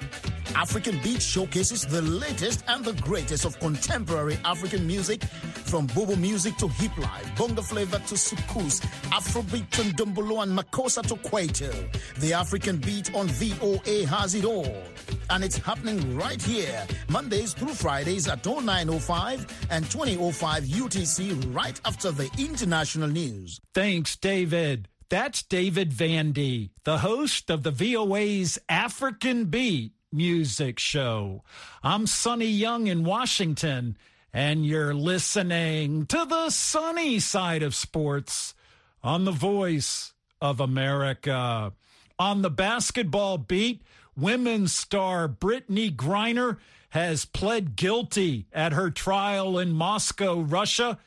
African 0.58 0.98
Beat 1.04 1.22
showcases 1.22 1.86
the 1.86 2.02
latest 2.02 2.64
and 2.66 2.84
the 2.84 2.92
greatest 2.94 3.44
of 3.44 3.56
contemporary 3.60 4.36
African 4.44 4.84
music 4.88 5.22
from 5.22 5.86
Bobo 5.86 6.16
music 6.16 6.56
to 6.56 6.66
hip 6.66 6.98
life, 6.98 7.30
bongo 7.38 7.62
flavor 7.62 7.98
to 8.00 8.16
soukous, 8.16 8.80
Afrobeat 9.12 9.70
to 9.70 9.82
Ndombolo 9.82 10.42
and 10.42 10.58
Makossa 10.58 11.02
to 11.06 11.14
Kwaito. 11.14 11.70
The 12.16 12.32
African 12.32 12.78
Beat 12.78 13.14
on 13.14 13.28
VOA 13.28 14.04
has 14.06 14.34
it 14.34 14.44
all. 14.44 14.82
And 15.30 15.44
it's 15.44 15.58
happening 15.58 16.16
right 16.16 16.42
here, 16.42 16.84
Mondays 17.08 17.52
through 17.52 17.74
Fridays 17.74 18.26
at 18.26 18.44
0905 18.44 19.68
and 19.70 19.88
2005 19.88 20.64
UTC 20.64 21.54
right 21.54 21.80
after 21.84 22.10
the 22.10 22.28
international 22.36 23.08
news. 23.08 23.60
Thanks, 23.74 24.16
David. 24.16 24.88
That's 25.08 25.44
David 25.44 25.92
Vandy, 25.92 26.70
the 26.82 26.98
host 26.98 27.48
of 27.48 27.62
the 27.62 27.70
VOA's 27.70 28.58
African 28.68 29.44
Beat 29.46 29.92
music 30.12 30.78
show. 30.78 31.42
I'm 31.82 32.06
Sonny 32.06 32.46
Young 32.46 32.86
in 32.86 33.04
Washington, 33.04 33.96
and 34.32 34.64
you're 34.64 34.94
listening 34.94 36.06
to 36.06 36.24
the 36.24 36.50
sunny 36.50 37.18
side 37.20 37.62
of 37.62 37.74
sports 37.74 38.54
on 39.02 39.24
the 39.24 39.32
voice 39.32 40.14
of 40.40 40.60
America. 40.60 41.72
On 42.18 42.42
the 42.42 42.50
basketball 42.50 43.38
beat, 43.38 43.82
women's 44.16 44.74
star 44.74 45.28
Brittney 45.28 45.94
Griner 45.94 46.56
has 46.90 47.26
pled 47.26 47.76
guilty 47.76 48.46
at 48.52 48.72
her 48.72 48.90
trial 48.90 49.58
in 49.58 49.72
Moscow, 49.72 50.40
Russia. 50.40 50.98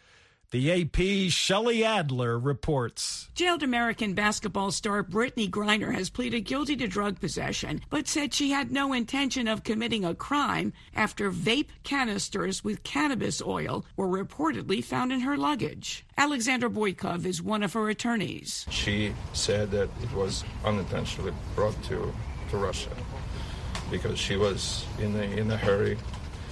The 0.52 0.82
AP's 0.82 1.32
Shelley 1.32 1.86
Adler 1.86 2.38
reports. 2.38 3.30
Jailed 3.34 3.64
American 3.64 4.14
basketball 4.14 4.72
star 4.72 5.02
Brittney 5.02 5.50
Griner 5.50 5.94
has 5.94 6.10
pleaded 6.10 6.42
guilty 6.42 6.76
to 6.76 6.90
drug 6.90 7.22
possession, 7.22 7.80
but 7.90 8.06
said 8.06 8.34
she 8.34 8.52
had 8.52 8.70
no 8.70 8.92
intention 8.92 9.48
of 9.48 9.64
committing 9.64 10.04
a 10.04 10.14
crime 10.14 10.74
after 10.94 11.32
vape 11.32 11.70
canisters 11.84 12.66
with 12.66 12.84
cannabis 12.84 13.42
oil 13.42 13.86
were 13.96 14.10
reportedly 14.10 14.84
found 14.84 15.14
in 15.14 15.22
her 15.22 15.38
luggage. 15.38 16.04
Alexander 16.18 16.70
Boykov 16.70 17.26
is 17.26 17.42
one 17.42 17.64
of 17.64 17.72
her 17.72 17.88
attorneys. 17.88 18.66
She 18.70 19.14
said 19.32 19.72
that 19.72 19.90
it 20.04 20.12
was 20.12 20.44
unintentionally 20.66 21.32
brought 21.56 21.82
to, 21.84 22.14
to 22.50 22.58
Russia 22.58 22.92
because 23.90 24.20
she 24.20 24.36
was 24.36 24.86
in 25.00 25.16
a, 25.16 25.24
in 25.24 25.50
a 25.50 25.56
hurry 25.56 25.98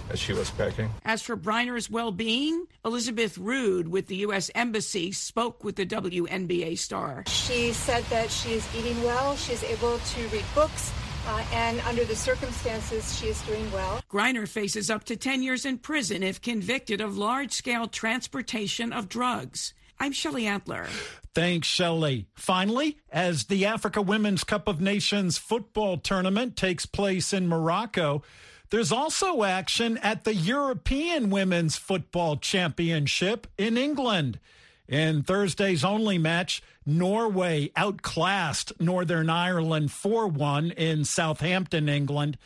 as 0.09 0.19
she 0.19 0.33
was 0.33 0.49
packing. 0.51 0.89
As 1.05 1.21
for 1.21 1.37
Griner's 1.37 1.89
well 1.89 2.11
being, 2.11 2.65
Elizabeth 2.83 3.37
Rood 3.37 3.87
with 3.87 4.07
the 4.07 4.17
U.S. 4.17 4.49
Embassy 4.55 5.11
spoke 5.11 5.63
with 5.63 5.75
the 5.75 5.85
WNBA 5.85 6.77
star. 6.77 7.23
She 7.27 7.73
said 7.73 8.03
that 8.05 8.29
she 8.31 8.53
is 8.53 8.67
eating 8.75 9.01
well, 9.03 9.35
she 9.35 9.53
is 9.53 9.63
able 9.63 9.97
to 9.99 10.27
read 10.27 10.45
books. 10.55 10.91
Uh, 11.27 11.43
and 11.53 11.79
under 11.81 12.03
the 12.05 12.15
circumstances, 12.15 13.19
she 13.19 13.27
is 13.27 13.39
doing 13.43 13.71
well. 13.71 14.01
Griner 14.09 14.47
faces 14.47 14.89
up 14.89 15.03
to 15.03 15.15
10 15.15 15.43
years 15.43 15.65
in 15.65 15.77
prison 15.77 16.23
if 16.23 16.41
convicted 16.41 17.01
of 17.01 17.17
large 17.17 17.51
scale 17.51 17.87
transportation 17.87 18.91
of 18.91 19.09
drugs. 19.09 19.73
I'm 19.99 20.13
Shelley 20.13 20.47
Adler. 20.47 20.87
Thanks, 21.35 21.67
Shelley. 21.67 22.25
Finally, 22.35 22.97
as 23.11 23.45
the 23.45 23.65
Africa 23.65 24.01
Women's 24.01 24.43
Cup 24.43 24.67
of 24.67 24.79
Nations 24.79 25.37
football 25.37 25.97
tournament 25.97 26.55
takes 26.55 26.85
place 26.85 27.33
in 27.33 27.47
Morocco, 27.47 28.23
there's 28.69 28.91
also 28.91 29.43
action 29.43 29.97
at 29.99 30.23
the 30.23 30.35
European 30.35 31.29
Women's 31.29 31.75
Football 31.75 32.37
Championship 32.37 33.47
in 33.57 33.77
England. 33.77 34.39
In 34.87 35.23
Thursday's 35.23 35.83
only 35.83 36.17
match, 36.17 36.63
Norway 36.85 37.71
outclassed 37.75 38.73
Northern 38.79 39.29
Ireland 39.29 39.91
4 39.91 40.27
1 40.27 40.71
in 40.71 41.05
Southampton, 41.05 41.89
England. 41.89 42.37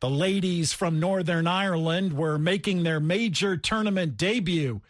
The 0.00 0.10
ladies 0.10 0.72
from 0.72 1.00
Northern 1.00 1.46
Ireland 1.46 2.12
were 2.12 2.38
making 2.38 2.82
their 2.82 3.00
major 3.00 3.56
tournament 3.56 4.16
debut. 4.16 4.80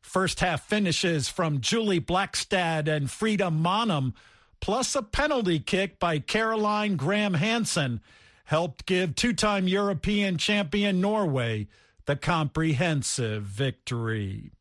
First 0.00 0.40
half 0.40 0.66
finishes 0.66 1.28
from 1.28 1.60
Julie 1.60 2.00
Blakstad 2.00 2.88
and 2.88 3.10
Frida 3.10 3.50
Maanum, 3.50 4.14
plus 4.60 4.94
a 4.94 5.02
penalty 5.02 5.60
kick 5.60 5.98
by 5.98 6.18
Caroline 6.18 6.96
Graham 6.96 7.34
Hansen 7.34 8.00
helped 8.46 8.86
give 8.86 9.14
two 9.14 9.32
time 9.32 9.68
European 9.68 10.38
champion 10.38 11.00
Norway 11.00 11.66
the 12.06 12.16
comprehensive 12.16 13.42
victory. 13.42 14.52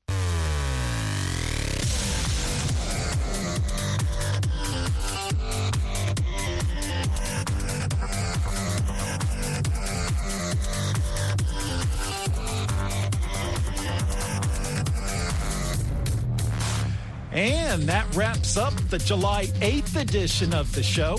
And 17.32 17.84
that 17.84 18.16
wraps 18.16 18.56
up 18.58 18.74
the 18.90 18.98
July 18.98 19.48
8th 19.60 19.98
edition 19.98 20.54
of 20.54 20.74
the 20.74 20.82
show. 20.82 21.18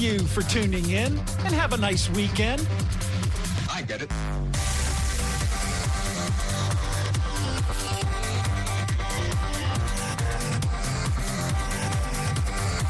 You 0.00 0.18
for 0.18 0.40
tuning 0.42 0.88
in 0.90 1.18
and 1.44 1.54
have 1.54 1.74
a 1.74 1.76
nice 1.76 2.08
weekend. 2.10 2.66
I 3.70 3.82
get 3.82 4.00
it. 4.00 4.10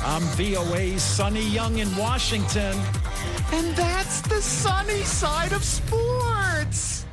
I'm 0.05 0.23
VOA's 0.37 1.03
Sonny 1.03 1.47
Young 1.49 1.79
in 1.79 1.95
Washington, 1.97 2.79
and 3.53 3.77
that's 3.77 4.21
the 4.23 4.41
sunny 4.41 5.03
side 5.03 5.53
of 5.53 5.65
sports. 5.65 7.07